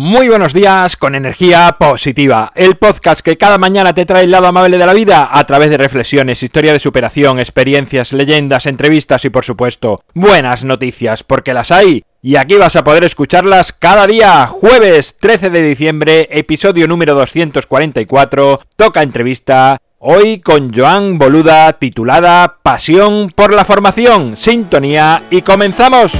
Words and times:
Muy 0.00 0.28
buenos 0.28 0.54
días 0.54 0.96
con 0.96 1.16
energía 1.16 1.74
positiva, 1.76 2.52
el 2.54 2.76
podcast 2.76 3.20
que 3.20 3.36
cada 3.36 3.58
mañana 3.58 3.94
te 3.94 4.06
trae 4.06 4.22
el 4.22 4.30
lado 4.30 4.46
amable 4.46 4.78
de 4.78 4.86
la 4.86 4.94
vida 4.94 5.28
a 5.28 5.44
través 5.44 5.70
de 5.70 5.76
reflexiones, 5.76 6.40
historia 6.44 6.72
de 6.72 6.78
superación, 6.78 7.40
experiencias, 7.40 8.12
leyendas, 8.12 8.66
entrevistas 8.66 9.24
y 9.24 9.30
por 9.30 9.44
supuesto 9.44 10.04
buenas 10.14 10.62
noticias, 10.62 11.24
porque 11.24 11.52
las 11.52 11.72
hay 11.72 12.04
y 12.22 12.36
aquí 12.36 12.54
vas 12.54 12.76
a 12.76 12.84
poder 12.84 13.02
escucharlas 13.02 13.72
cada 13.72 14.06
día. 14.06 14.46
Jueves 14.46 15.16
13 15.18 15.50
de 15.50 15.62
diciembre, 15.64 16.28
episodio 16.30 16.86
número 16.86 17.16
244, 17.16 18.60
toca 18.76 19.02
entrevista. 19.02 19.78
Hoy 19.98 20.38
con 20.38 20.72
Joan 20.72 21.18
Boluda 21.18 21.72
titulada 21.72 22.58
Pasión 22.62 23.32
por 23.34 23.52
la 23.52 23.64
formación, 23.64 24.36
sintonía 24.36 25.24
y 25.28 25.42
comenzamos. 25.42 26.12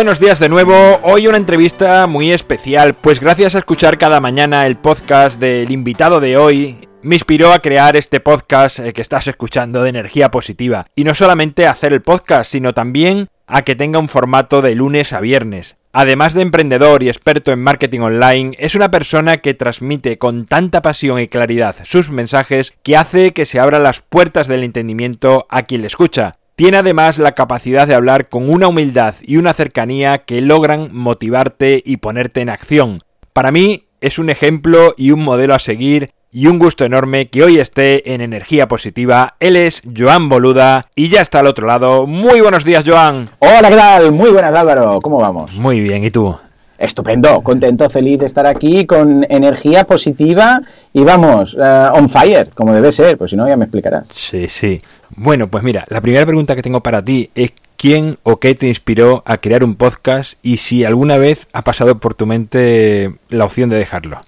Buenos 0.00 0.18
días 0.18 0.38
de 0.38 0.48
nuevo, 0.48 0.98
hoy 1.02 1.26
una 1.26 1.36
entrevista 1.36 2.06
muy 2.06 2.32
especial, 2.32 2.94
pues 2.94 3.20
gracias 3.20 3.54
a 3.54 3.58
escuchar 3.58 3.98
cada 3.98 4.18
mañana 4.18 4.66
el 4.66 4.76
podcast 4.76 5.38
del 5.38 5.70
invitado 5.70 6.20
de 6.20 6.38
hoy, 6.38 6.88
me 7.02 7.16
inspiró 7.16 7.52
a 7.52 7.58
crear 7.58 7.96
este 7.96 8.18
podcast 8.18 8.78
eh, 8.78 8.94
que 8.94 9.02
estás 9.02 9.28
escuchando 9.28 9.82
de 9.82 9.90
energía 9.90 10.30
positiva. 10.30 10.86
Y 10.96 11.04
no 11.04 11.12
solamente 11.12 11.66
hacer 11.66 11.92
el 11.92 12.00
podcast, 12.00 12.50
sino 12.50 12.72
también 12.72 13.28
a 13.46 13.60
que 13.60 13.76
tenga 13.76 13.98
un 13.98 14.08
formato 14.08 14.62
de 14.62 14.74
lunes 14.74 15.12
a 15.12 15.20
viernes. 15.20 15.76
Además 15.92 16.32
de 16.32 16.40
emprendedor 16.40 17.02
y 17.02 17.10
experto 17.10 17.52
en 17.52 17.62
marketing 17.62 18.00
online, 18.00 18.56
es 18.58 18.74
una 18.74 18.90
persona 18.90 19.36
que 19.36 19.52
transmite 19.52 20.16
con 20.16 20.46
tanta 20.46 20.80
pasión 20.80 21.20
y 21.20 21.28
claridad 21.28 21.76
sus 21.84 22.08
mensajes 22.08 22.72
que 22.82 22.96
hace 22.96 23.34
que 23.34 23.44
se 23.44 23.60
abran 23.60 23.82
las 23.82 24.00
puertas 24.00 24.48
del 24.48 24.64
entendimiento 24.64 25.46
a 25.50 25.64
quien 25.64 25.82
le 25.82 25.88
escucha. 25.88 26.39
Tiene 26.60 26.76
además 26.76 27.16
la 27.16 27.32
capacidad 27.32 27.86
de 27.86 27.94
hablar 27.94 28.28
con 28.28 28.50
una 28.50 28.68
humildad 28.68 29.14
y 29.22 29.38
una 29.38 29.54
cercanía 29.54 30.18
que 30.18 30.42
logran 30.42 30.90
motivarte 30.92 31.82
y 31.82 31.96
ponerte 31.96 32.42
en 32.42 32.50
acción. 32.50 33.00
Para 33.32 33.50
mí 33.50 33.84
es 34.02 34.18
un 34.18 34.28
ejemplo 34.28 34.92
y 34.94 35.12
un 35.12 35.24
modelo 35.24 35.54
a 35.54 35.58
seguir 35.58 36.10
y 36.30 36.48
un 36.48 36.58
gusto 36.58 36.84
enorme 36.84 37.30
que 37.30 37.42
hoy 37.42 37.58
esté 37.58 38.12
en 38.12 38.20
energía 38.20 38.68
positiva. 38.68 39.36
Él 39.40 39.56
es 39.56 39.82
Joan 39.96 40.28
Boluda 40.28 40.88
y 40.94 41.08
ya 41.08 41.22
está 41.22 41.40
al 41.40 41.46
otro 41.46 41.66
lado. 41.66 42.06
Muy 42.06 42.42
buenos 42.42 42.66
días, 42.66 42.84
Joan. 42.86 43.30
Hola, 43.38 43.70
¿qué 43.70 43.76
tal? 43.76 44.12
Muy 44.12 44.28
buenas, 44.28 44.54
Álvaro. 44.54 45.00
¿Cómo 45.00 45.16
vamos? 45.16 45.54
Muy 45.54 45.80
bien, 45.80 46.04
¿y 46.04 46.10
tú? 46.10 46.36
Estupendo, 46.80 47.42
contento, 47.42 47.90
feliz 47.90 48.20
de 48.20 48.26
estar 48.26 48.46
aquí 48.46 48.86
con 48.86 49.26
energía 49.28 49.84
positiva 49.84 50.62
y 50.94 51.04
vamos, 51.04 51.54
eh, 51.62 51.88
on 51.92 52.08
fire, 52.08 52.48
como 52.54 52.72
debe 52.72 52.90
ser, 52.90 53.18
pues 53.18 53.30
si 53.30 53.36
no 53.36 53.46
ya 53.46 53.56
me 53.56 53.66
explicarás. 53.66 54.04
Sí, 54.10 54.48
sí. 54.48 54.80
Bueno, 55.10 55.48
pues 55.48 55.62
mira, 55.62 55.84
la 55.88 56.00
primera 56.00 56.24
pregunta 56.24 56.56
que 56.56 56.62
tengo 56.62 56.80
para 56.80 57.04
ti 57.04 57.30
es 57.34 57.52
quién 57.76 58.16
o 58.22 58.40
qué 58.40 58.54
te 58.54 58.68
inspiró 58.68 59.22
a 59.26 59.38
crear 59.38 59.62
un 59.62 59.74
podcast 59.74 60.38
y 60.42 60.56
si 60.56 60.84
alguna 60.84 61.18
vez 61.18 61.48
ha 61.52 61.62
pasado 61.62 61.98
por 61.98 62.14
tu 62.14 62.24
mente 62.24 63.14
la 63.28 63.44
opción 63.44 63.68
de 63.68 63.76
dejarlo. 63.76 64.20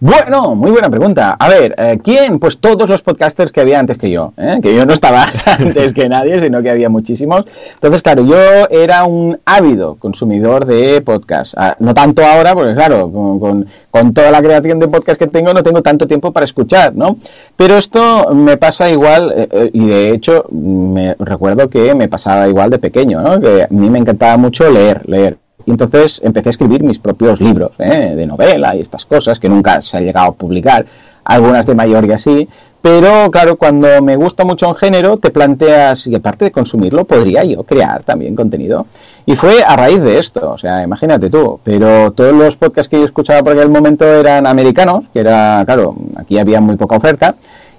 Bueno, 0.00 0.54
muy 0.54 0.70
buena 0.70 0.88
pregunta. 0.88 1.36
A 1.36 1.48
ver, 1.48 1.74
eh, 1.76 1.98
¿quién? 2.04 2.38
Pues 2.38 2.58
todos 2.58 2.88
los 2.88 3.02
podcasters 3.02 3.50
que 3.50 3.62
había 3.62 3.80
antes 3.80 3.98
que 3.98 4.08
yo, 4.08 4.32
¿eh? 4.36 4.60
que 4.62 4.72
yo 4.72 4.86
no 4.86 4.92
estaba 4.92 5.26
antes 5.58 5.92
que 5.92 6.08
nadie, 6.08 6.40
sino 6.40 6.62
que 6.62 6.70
había 6.70 6.88
muchísimos. 6.88 7.46
Entonces, 7.74 8.00
claro, 8.00 8.24
yo 8.24 8.36
era 8.70 9.02
un 9.02 9.40
ávido 9.44 9.96
consumidor 9.96 10.66
de 10.66 11.00
podcast. 11.00 11.54
Ah, 11.56 11.74
no 11.80 11.94
tanto 11.94 12.24
ahora, 12.24 12.54
porque 12.54 12.74
claro, 12.74 13.10
con, 13.10 14.14
toda 14.14 14.30
la 14.30 14.40
creación 14.40 14.78
de 14.78 14.86
podcast 14.86 15.18
que 15.18 15.26
tengo, 15.26 15.52
no 15.52 15.64
tengo 15.64 15.82
tanto 15.82 16.06
tiempo 16.06 16.30
para 16.30 16.44
escuchar, 16.44 16.94
¿no? 16.94 17.16
Pero 17.56 17.76
esto 17.76 18.32
me 18.36 18.56
pasa 18.56 18.88
igual, 18.88 19.34
eh, 19.36 19.70
y 19.72 19.84
de 19.84 20.10
hecho, 20.10 20.44
me 20.52 21.16
recuerdo 21.18 21.68
que 21.68 21.92
me 21.96 22.06
pasaba 22.06 22.46
igual 22.48 22.70
de 22.70 22.78
pequeño, 22.78 23.20
¿no? 23.20 23.40
Que 23.40 23.64
a 23.64 23.68
mí 23.70 23.90
me 23.90 23.98
encantaba 23.98 24.36
mucho 24.36 24.70
leer, 24.70 25.02
leer. 25.08 25.38
Y 25.66 25.72
entonces 25.72 26.20
empecé 26.24 26.48
a 26.48 26.50
escribir 26.50 26.82
mis 26.82 26.98
propios 26.98 27.40
libros 27.40 27.72
¿eh? 27.78 28.14
de 28.14 28.26
novela 28.26 28.74
y 28.74 28.80
estas 28.80 29.04
cosas 29.04 29.38
que 29.38 29.48
nunca 29.48 29.82
se 29.82 29.96
ha 29.96 30.00
llegado 30.00 30.28
a 30.28 30.32
publicar, 30.32 30.86
algunas 31.24 31.66
de 31.66 31.74
mayor 31.74 32.04
y 32.06 32.12
así. 32.12 32.48
Pero 32.80 33.30
claro, 33.30 33.56
cuando 33.56 34.00
me 34.02 34.16
gusta 34.16 34.44
mucho 34.44 34.68
un 34.68 34.76
género, 34.76 35.16
te 35.16 35.30
planteas, 35.30 36.06
y 36.06 36.14
aparte 36.14 36.46
de 36.46 36.52
consumirlo, 36.52 37.04
podría 37.04 37.42
yo 37.44 37.64
crear 37.64 38.02
también 38.04 38.36
contenido. 38.36 38.86
Y 39.26 39.36
fue 39.36 39.62
a 39.62 39.76
raíz 39.76 40.00
de 40.00 40.18
esto, 40.18 40.52
o 40.52 40.58
sea, 40.58 40.82
imagínate 40.82 41.28
tú. 41.28 41.60
Pero 41.64 42.12
todos 42.12 42.32
los 42.32 42.56
podcasts 42.56 42.88
que 42.88 42.98
yo 42.98 43.04
escuchaba 43.04 43.42
por 43.42 43.52
aquel 43.52 43.68
momento 43.68 44.06
eran 44.06 44.46
americanos, 44.46 45.06
que 45.12 45.20
era, 45.20 45.64
claro, 45.66 45.96
aquí 46.16 46.38
había 46.38 46.60
muy 46.60 46.76
poca 46.76 46.96
oferta. 46.96 47.34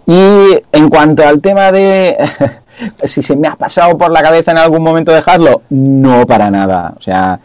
Y 0.06 0.60
en 0.72 0.90
cuanto 0.90 1.26
al 1.26 1.42
tema 1.42 1.72
de 1.72 2.18
si 3.04 3.22
se 3.22 3.36
me 3.36 3.48
ha 3.48 3.56
pasado 3.56 3.98
por 3.98 4.12
la 4.12 4.22
cabeza 4.22 4.52
en 4.52 4.58
algún 4.58 4.84
momento 4.84 5.12
dejarlo, 5.12 5.62
no 5.70 6.26
para 6.28 6.52
nada. 6.52 6.94
O 6.98 7.02
sea, 7.02 7.40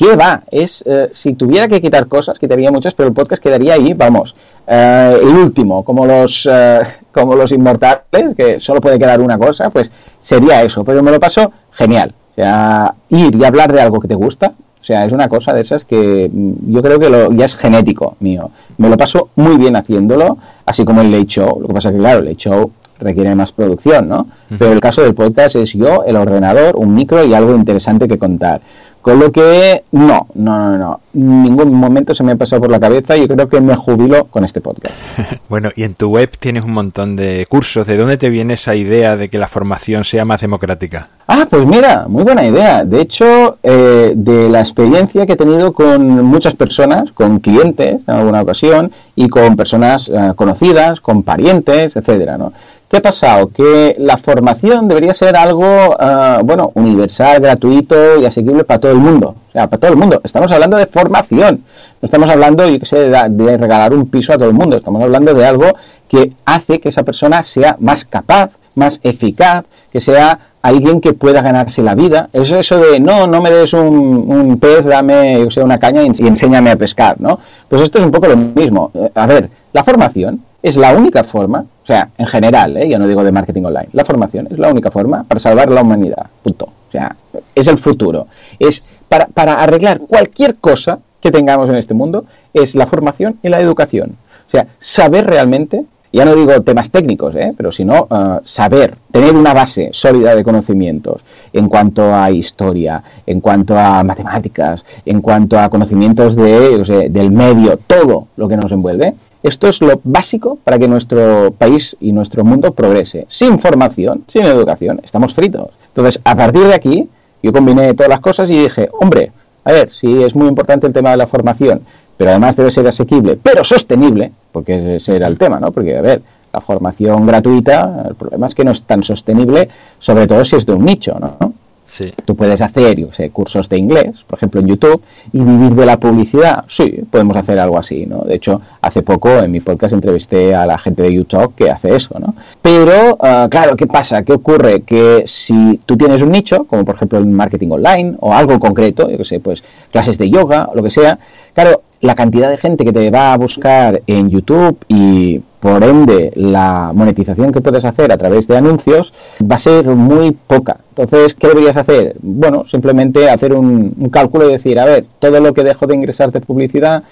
¿Qué 0.00 0.16
va? 0.16 0.40
Es, 0.50 0.82
eh, 0.86 1.10
si 1.12 1.34
tuviera 1.34 1.68
que 1.68 1.78
quitar 1.78 2.08
cosas, 2.08 2.38
quitaría 2.38 2.70
muchas, 2.72 2.94
pero 2.94 3.10
el 3.10 3.14
podcast 3.14 3.42
quedaría 3.42 3.74
ahí, 3.74 3.92
vamos, 3.92 4.34
eh, 4.66 5.18
el 5.20 5.28
último, 5.28 5.84
como 5.84 6.06
los, 6.06 6.48
eh, 6.50 6.80
como 7.12 7.34
los 7.34 7.52
inmortales, 7.52 8.34
que 8.34 8.58
solo 8.60 8.80
puede 8.80 8.98
quedar 8.98 9.20
una 9.20 9.36
cosa, 9.36 9.68
pues 9.68 9.90
sería 10.18 10.62
eso. 10.62 10.84
Pero 10.84 11.02
me 11.02 11.10
lo 11.10 11.20
paso 11.20 11.52
genial. 11.72 12.14
O 12.30 12.34
sea, 12.34 12.94
ir 13.10 13.34
y 13.34 13.44
hablar 13.44 13.74
de 13.74 13.82
algo 13.82 14.00
que 14.00 14.08
te 14.08 14.14
gusta, 14.14 14.54
o 14.80 14.82
sea, 14.82 15.04
es 15.04 15.12
una 15.12 15.28
cosa 15.28 15.52
de 15.52 15.60
esas 15.60 15.84
que 15.84 16.30
mm, 16.32 16.72
yo 16.72 16.82
creo 16.82 16.98
que 16.98 17.10
lo, 17.10 17.30
ya 17.32 17.44
es 17.44 17.54
genético 17.54 18.16
mío. 18.20 18.50
Me 18.78 18.88
lo 18.88 18.96
paso 18.96 19.28
muy 19.36 19.58
bien 19.58 19.76
haciéndolo, 19.76 20.38
así 20.64 20.82
como 20.86 21.02
el 21.02 21.12
late 21.12 21.26
show. 21.26 21.60
Lo 21.60 21.68
que 21.68 21.74
pasa 21.74 21.90
es 21.90 21.96
que, 21.96 22.00
claro, 22.00 22.20
el 22.20 22.24
late 22.24 22.38
show 22.38 22.72
requiere 23.00 23.34
más 23.34 23.52
producción, 23.52 24.08
¿no? 24.08 24.26
Pero 24.58 24.72
el 24.72 24.80
caso 24.80 25.02
del 25.02 25.14
podcast 25.14 25.56
es 25.56 25.72
yo, 25.72 26.04
el 26.04 26.16
ordenador, 26.16 26.76
un 26.76 26.94
micro 26.94 27.24
y 27.24 27.34
algo 27.34 27.54
interesante 27.54 28.08
que 28.08 28.18
contar. 28.18 28.60
Con 29.02 29.18
lo 29.18 29.32
que 29.32 29.84
no, 29.92 30.26
no, 30.34 30.58
no, 30.58 30.78
no. 30.78 31.00
Ningún 31.14 31.72
momento 31.72 32.14
se 32.14 32.22
me 32.22 32.32
ha 32.32 32.36
pasado 32.36 32.60
por 32.60 32.70
la 32.70 32.78
cabeza 32.78 33.16
y 33.16 33.22
yo 33.22 33.28
creo 33.28 33.48
que 33.48 33.60
me 33.60 33.74
jubilo 33.74 34.26
con 34.26 34.44
este 34.44 34.60
podcast. 34.60 34.94
bueno, 35.48 35.70
y 35.74 35.84
en 35.84 35.94
tu 35.94 36.08
web 36.08 36.30
tienes 36.38 36.64
un 36.64 36.72
montón 36.72 37.16
de 37.16 37.46
cursos. 37.48 37.86
¿De 37.86 37.96
dónde 37.96 38.18
te 38.18 38.28
viene 38.28 38.54
esa 38.54 38.74
idea 38.74 39.16
de 39.16 39.30
que 39.30 39.38
la 39.38 39.48
formación 39.48 40.04
sea 40.04 40.26
más 40.26 40.42
democrática? 40.42 41.08
Ah, 41.26 41.46
pues 41.48 41.64
mira, 41.66 42.06
muy 42.08 42.24
buena 42.24 42.44
idea. 42.44 42.84
De 42.84 43.00
hecho, 43.00 43.56
eh, 43.62 44.12
de 44.14 44.48
la 44.50 44.60
experiencia 44.60 45.24
que 45.24 45.32
he 45.32 45.36
tenido 45.36 45.72
con 45.72 46.24
muchas 46.24 46.54
personas, 46.54 47.12
con 47.12 47.38
clientes 47.38 48.00
en 48.06 48.14
alguna 48.14 48.42
ocasión 48.42 48.90
y 49.16 49.28
con 49.28 49.56
personas 49.56 50.08
eh, 50.08 50.32
conocidas, 50.36 51.00
con 51.00 51.22
parientes, 51.22 51.96
etcétera, 51.96 52.36
¿no? 52.36 52.52
¿Qué 52.90 52.96
ha 52.96 53.02
pasado? 53.02 53.50
Que 53.50 53.94
la 54.00 54.16
formación 54.16 54.88
debería 54.88 55.14
ser 55.14 55.36
algo, 55.36 55.90
uh, 55.90 56.42
bueno, 56.42 56.72
universal, 56.74 57.40
gratuito 57.40 58.20
y 58.20 58.26
asequible 58.26 58.64
para 58.64 58.80
todo 58.80 58.90
el 58.90 58.98
mundo. 58.98 59.36
O 59.48 59.52
sea, 59.52 59.70
para 59.70 59.78
todo 59.78 59.92
el 59.92 59.96
mundo. 59.96 60.20
Estamos 60.24 60.50
hablando 60.50 60.76
de 60.76 60.86
formación. 60.86 61.62
No 62.02 62.06
estamos 62.06 62.28
hablando, 62.28 62.68
yo 62.68 62.80
qué 62.80 62.86
sé, 62.86 62.96
de, 63.08 63.56
regalar 63.56 63.94
un 63.94 64.10
piso 64.10 64.32
a 64.32 64.38
todo 64.38 64.48
el 64.48 64.54
mundo. 64.54 64.76
Estamos 64.76 65.04
hablando 65.04 65.32
de 65.34 65.46
algo 65.46 65.66
que 66.08 66.32
hace 66.44 66.80
que 66.80 66.88
esa 66.88 67.04
persona 67.04 67.44
sea 67.44 67.76
más 67.78 68.04
capaz, 68.04 68.50
más 68.74 68.98
eficaz, 69.04 69.66
que 69.92 70.00
sea 70.00 70.40
alguien 70.60 71.00
que 71.00 71.12
pueda 71.12 71.42
ganarse 71.42 71.82
la 71.82 71.94
vida. 71.94 72.28
Es 72.32 72.50
eso 72.50 72.78
de, 72.78 72.98
no, 72.98 73.28
no 73.28 73.40
me 73.40 73.52
des 73.52 73.72
un, 73.72 73.86
un 73.86 74.58
pez, 74.58 74.84
dame 74.84 75.38
yo 75.38 75.50
sé, 75.52 75.62
una 75.62 75.78
caña 75.78 76.02
y, 76.02 76.10
y, 76.18 76.26
enséñame 76.26 76.72
a 76.72 76.76
pescar, 76.76 77.20
¿no? 77.20 77.38
Pues 77.68 77.82
esto 77.82 77.98
es 77.98 78.04
un 78.04 78.10
poco 78.10 78.26
lo 78.26 78.36
mismo. 78.36 78.90
Eh, 78.94 79.12
a 79.14 79.26
ver, 79.26 79.48
la 79.72 79.84
formación 79.84 80.49
es 80.62 80.76
la 80.76 80.94
única 80.94 81.24
forma, 81.24 81.60
o 81.60 81.86
sea, 81.86 82.10
en 82.18 82.26
general, 82.26 82.76
¿eh? 82.76 82.88
ya 82.88 82.98
no 82.98 83.08
digo 83.08 83.24
de 83.24 83.32
marketing 83.32 83.64
online, 83.64 83.88
la 83.92 84.04
formación 84.04 84.48
es 84.50 84.58
la 84.58 84.70
única 84.70 84.90
forma 84.90 85.24
para 85.24 85.40
salvar 85.40 85.70
la 85.70 85.82
humanidad, 85.82 86.26
punto. 86.42 86.66
O 86.66 86.92
sea, 86.92 87.14
es 87.54 87.68
el 87.68 87.78
futuro. 87.78 88.26
Es 88.58 89.04
para, 89.08 89.26
para 89.26 89.54
arreglar 89.54 90.00
cualquier 90.00 90.56
cosa 90.56 90.98
que 91.20 91.30
tengamos 91.30 91.68
en 91.68 91.76
este 91.76 91.94
mundo, 91.94 92.24
es 92.52 92.74
la 92.74 92.86
formación 92.86 93.38
y 93.42 93.48
la 93.48 93.60
educación. 93.60 94.16
O 94.48 94.50
sea, 94.50 94.66
saber 94.78 95.26
realmente 95.26 95.84
ya 96.12 96.24
no 96.24 96.34
digo 96.34 96.60
temas 96.62 96.90
técnicos, 96.90 97.34
¿eh? 97.36 97.52
pero 97.56 97.70
sino 97.70 98.08
uh, 98.10 98.40
saber, 98.44 98.96
tener 99.12 99.34
una 99.34 99.54
base 99.54 99.90
sólida 99.92 100.34
de 100.34 100.42
conocimientos 100.42 101.22
en 101.52 101.68
cuanto 101.68 102.14
a 102.14 102.30
historia, 102.30 103.02
en 103.26 103.40
cuanto 103.40 103.78
a 103.78 104.02
matemáticas, 104.02 104.84
en 105.04 105.20
cuanto 105.20 105.58
a 105.58 105.68
conocimientos 105.68 106.34
de, 106.34 107.08
del 107.10 107.30
medio, 107.30 107.78
todo 107.86 108.28
lo 108.36 108.48
que 108.48 108.56
nos 108.56 108.72
envuelve. 108.72 109.14
Esto 109.42 109.68
es 109.68 109.80
lo 109.80 110.00
básico 110.04 110.58
para 110.64 110.78
que 110.78 110.86
nuestro 110.86 111.52
país 111.56 111.96
y 112.00 112.12
nuestro 112.12 112.44
mundo 112.44 112.72
progrese. 112.72 113.26
Sin 113.28 113.58
formación, 113.58 114.24
sin 114.28 114.44
educación, 114.44 115.00
estamos 115.02 115.32
fritos. 115.32 115.70
Entonces, 115.88 116.20
a 116.24 116.36
partir 116.36 116.66
de 116.66 116.74
aquí, 116.74 117.08
yo 117.42 117.52
combiné 117.52 117.94
todas 117.94 118.10
las 118.10 118.20
cosas 118.20 118.50
y 118.50 118.58
dije, 118.58 118.90
hombre, 118.92 119.32
a 119.64 119.72
ver, 119.72 119.90
si 119.90 120.22
es 120.22 120.34
muy 120.34 120.48
importante 120.48 120.86
el 120.86 120.92
tema 120.92 121.10
de 121.10 121.16
la 121.16 121.26
formación, 121.26 121.82
pero 122.20 122.32
además 122.32 122.54
debe 122.54 122.70
ser 122.70 122.86
asequible, 122.86 123.38
pero 123.42 123.64
sostenible, 123.64 124.30
porque 124.52 124.96
ese 124.96 125.16
era 125.16 125.26
el 125.26 125.38
tema, 125.38 125.58
¿no? 125.58 125.72
Porque, 125.72 125.96
a 125.96 126.02
ver, 126.02 126.20
la 126.52 126.60
formación 126.60 127.24
gratuita, 127.24 128.04
el 128.10 128.14
problema 128.14 128.46
es 128.46 128.54
que 128.54 128.62
no 128.62 128.72
es 128.72 128.82
tan 128.82 129.02
sostenible, 129.02 129.70
sobre 129.98 130.26
todo 130.26 130.44
si 130.44 130.56
es 130.56 130.66
de 130.66 130.74
un 130.74 130.84
nicho, 130.84 131.16
¿no? 131.18 131.54
Sí. 131.86 132.12
Tú 132.26 132.36
puedes 132.36 132.60
hacer, 132.60 132.98
yo 132.98 133.10
sé, 133.10 133.30
cursos 133.30 133.70
de 133.70 133.78
inglés, 133.78 134.22
por 134.26 134.38
ejemplo, 134.38 134.60
en 134.60 134.66
YouTube, 134.66 135.02
y 135.32 135.42
vivir 135.42 135.74
de 135.74 135.86
la 135.86 135.98
publicidad. 135.98 136.62
Sí, 136.68 137.00
podemos 137.10 137.38
hacer 137.38 137.58
algo 137.58 137.78
así, 137.78 138.04
¿no? 138.04 138.18
De 138.18 138.34
hecho, 138.34 138.60
hace 138.82 139.00
poco 139.00 139.30
en 139.38 139.50
mi 139.50 139.60
podcast 139.60 139.94
entrevisté 139.94 140.54
a 140.54 140.66
la 140.66 140.76
gente 140.76 141.02
de 141.02 141.14
YouTube 141.14 141.54
que 141.54 141.70
hace 141.70 141.96
eso, 141.96 142.18
¿no? 142.18 142.34
Pero, 142.60 143.16
ah, 143.18 143.48
claro, 143.50 143.76
¿qué 143.76 143.86
pasa? 143.86 144.24
¿Qué 144.24 144.34
ocurre? 144.34 144.82
Que 144.82 145.22
si 145.24 145.80
tú 145.86 145.96
tienes 145.96 146.20
un 146.20 146.32
nicho, 146.32 146.64
como 146.64 146.84
por 146.84 146.96
ejemplo 146.96 147.18
el 147.18 147.24
marketing 147.24 147.70
online 147.70 148.16
o 148.20 148.34
algo 148.34 148.60
concreto, 148.60 149.08
yo 149.08 149.16
que 149.16 149.24
sé, 149.24 149.40
pues 149.40 149.64
clases 149.90 150.18
de 150.18 150.28
yoga 150.28 150.68
o 150.70 150.74
lo 150.74 150.82
que 150.82 150.90
sea, 150.90 151.18
claro, 151.54 151.80
la 152.00 152.14
cantidad 152.14 152.48
de 152.48 152.56
gente 152.56 152.84
que 152.84 152.92
te 152.92 153.10
va 153.10 153.32
a 153.32 153.36
buscar 153.36 154.02
en 154.06 154.30
YouTube 154.30 154.78
y 154.88 155.40
por 155.60 155.84
ende 155.84 156.32
la 156.34 156.92
monetización 156.94 157.52
que 157.52 157.60
puedes 157.60 157.84
hacer 157.84 158.10
a 158.10 158.16
través 158.16 158.48
de 158.48 158.56
anuncios 158.56 159.12
va 159.40 159.56
a 159.56 159.58
ser 159.58 159.84
muy 159.86 160.32
poca. 160.32 160.78
Entonces, 160.96 161.34
¿qué 161.34 161.48
deberías 161.48 161.76
hacer? 161.76 162.16
Bueno, 162.22 162.64
simplemente 162.64 163.28
hacer 163.28 163.52
un, 163.52 164.08
cálculo 164.10 164.48
y 164.48 164.52
decir, 164.52 164.80
a 164.80 164.86
ver, 164.86 165.04
todo 165.18 165.40
lo 165.40 165.52
que 165.52 165.62
dejo 165.62 165.86
de 165.86 165.94
ingresar 165.94 166.32
de 166.32 166.40
publicidad 166.40 167.02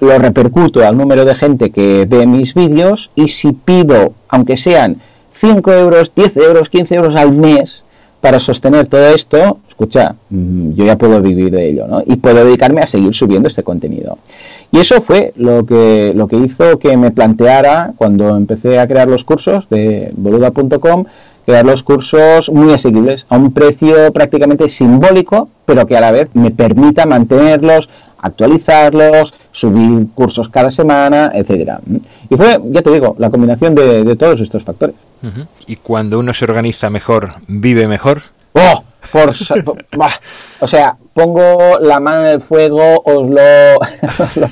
lo 0.00 0.16
repercuto 0.16 0.86
al 0.86 0.96
número 0.96 1.24
de 1.24 1.34
gente 1.34 1.70
que 1.70 2.06
ve 2.08 2.24
mis 2.26 2.54
vídeos 2.54 3.10
y 3.16 3.28
si 3.28 3.52
pido, 3.52 4.12
aunque 4.28 4.56
sean 4.56 4.98
5 5.34 5.72
euros, 5.72 6.12
10 6.14 6.36
euros, 6.36 6.68
15 6.68 6.94
euros 6.94 7.16
al 7.16 7.32
mes 7.32 7.84
para 8.20 8.40
sostener 8.40 8.88
todo 8.88 9.06
esto, 9.08 9.58
escucha, 9.68 10.14
mm, 10.30 10.72
yo 10.72 10.84
ya 10.84 10.98
puedo 10.98 11.20
vivir 11.20 11.50
de 11.50 11.70
ello, 11.70 11.86
¿no? 11.86 12.02
Y 12.04 12.16
puedo 12.16 12.44
dedicarme 12.44 12.80
a 12.80 12.86
seguir 12.86 13.14
subiendo 13.14 13.48
este 13.48 13.62
contenido. 13.62 14.18
Y 14.70 14.78
eso 14.80 15.00
fue 15.00 15.32
lo 15.36 15.64
que, 15.64 16.12
lo 16.14 16.26
que 16.26 16.36
hizo 16.36 16.78
que 16.78 16.96
me 16.96 17.10
planteara, 17.10 17.92
cuando 17.96 18.36
empecé 18.36 18.78
a 18.78 18.86
crear 18.86 19.08
los 19.08 19.24
cursos 19.24 19.68
de 19.70 20.10
boluda.com, 20.14 21.04
crear 21.46 21.64
los 21.64 21.82
cursos 21.82 22.50
muy 22.50 22.74
asequibles, 22.74 23.24
a 23.30 23.38
un 23.38 23.52
precio 23.52 24.12
prácticamente 24.12 24.68
simbólico, 24.68 25.48
pero 25.64 25.86
que 25.86 25.96
a 25.96 26.00
la 26.00 26.10
vez 26.10 26.28
me 26.34 26.50
permita 26.50 27.06
mantenerlos, 27.06 27.88
actualizarlos, 28.18 29.32
subir 29.52 30.08
cursos 30.14 30.48
cada 30.48 30.70
semana, 30.70 31.30
etcétera. 31.34 31.80
Y 32.28 32.36
fue, 32.36 32.58
ya 32.64 32.82
te 32.82 32.90
digo, 32.90 33.16
la 33.18 33.30
combinación 33.30 33.74
de, 33.74 34.04
de 34.04 34.16
todos 34.16 34.40
estos 34.40 34.62
factores. 34.62 34.94
Y 35.66 35.76
cuando 35.76 36.18
uno 36.18 36.32
se 36.32 36.44
organiza 36.44 36.90
mejor, 36.90 37.34
vive 37.46 37.88
mejor. 37.88 38.22
¡Oh! 38.52 38.84
Por, 39.12 39.32
bah. 39.96 40.12
o 40.60 40.66
sea, 40.66 40.96
pongo 41.14 41.78
la 41.80 41.98
mano 42.00 42.22
en 42.22 42.34
el 42.34 42.40
fuego, 42.40 43.00
os 43.04 43.28
lo, 43.28 43.78
os 44.24 44.36
lo 44.36 44.48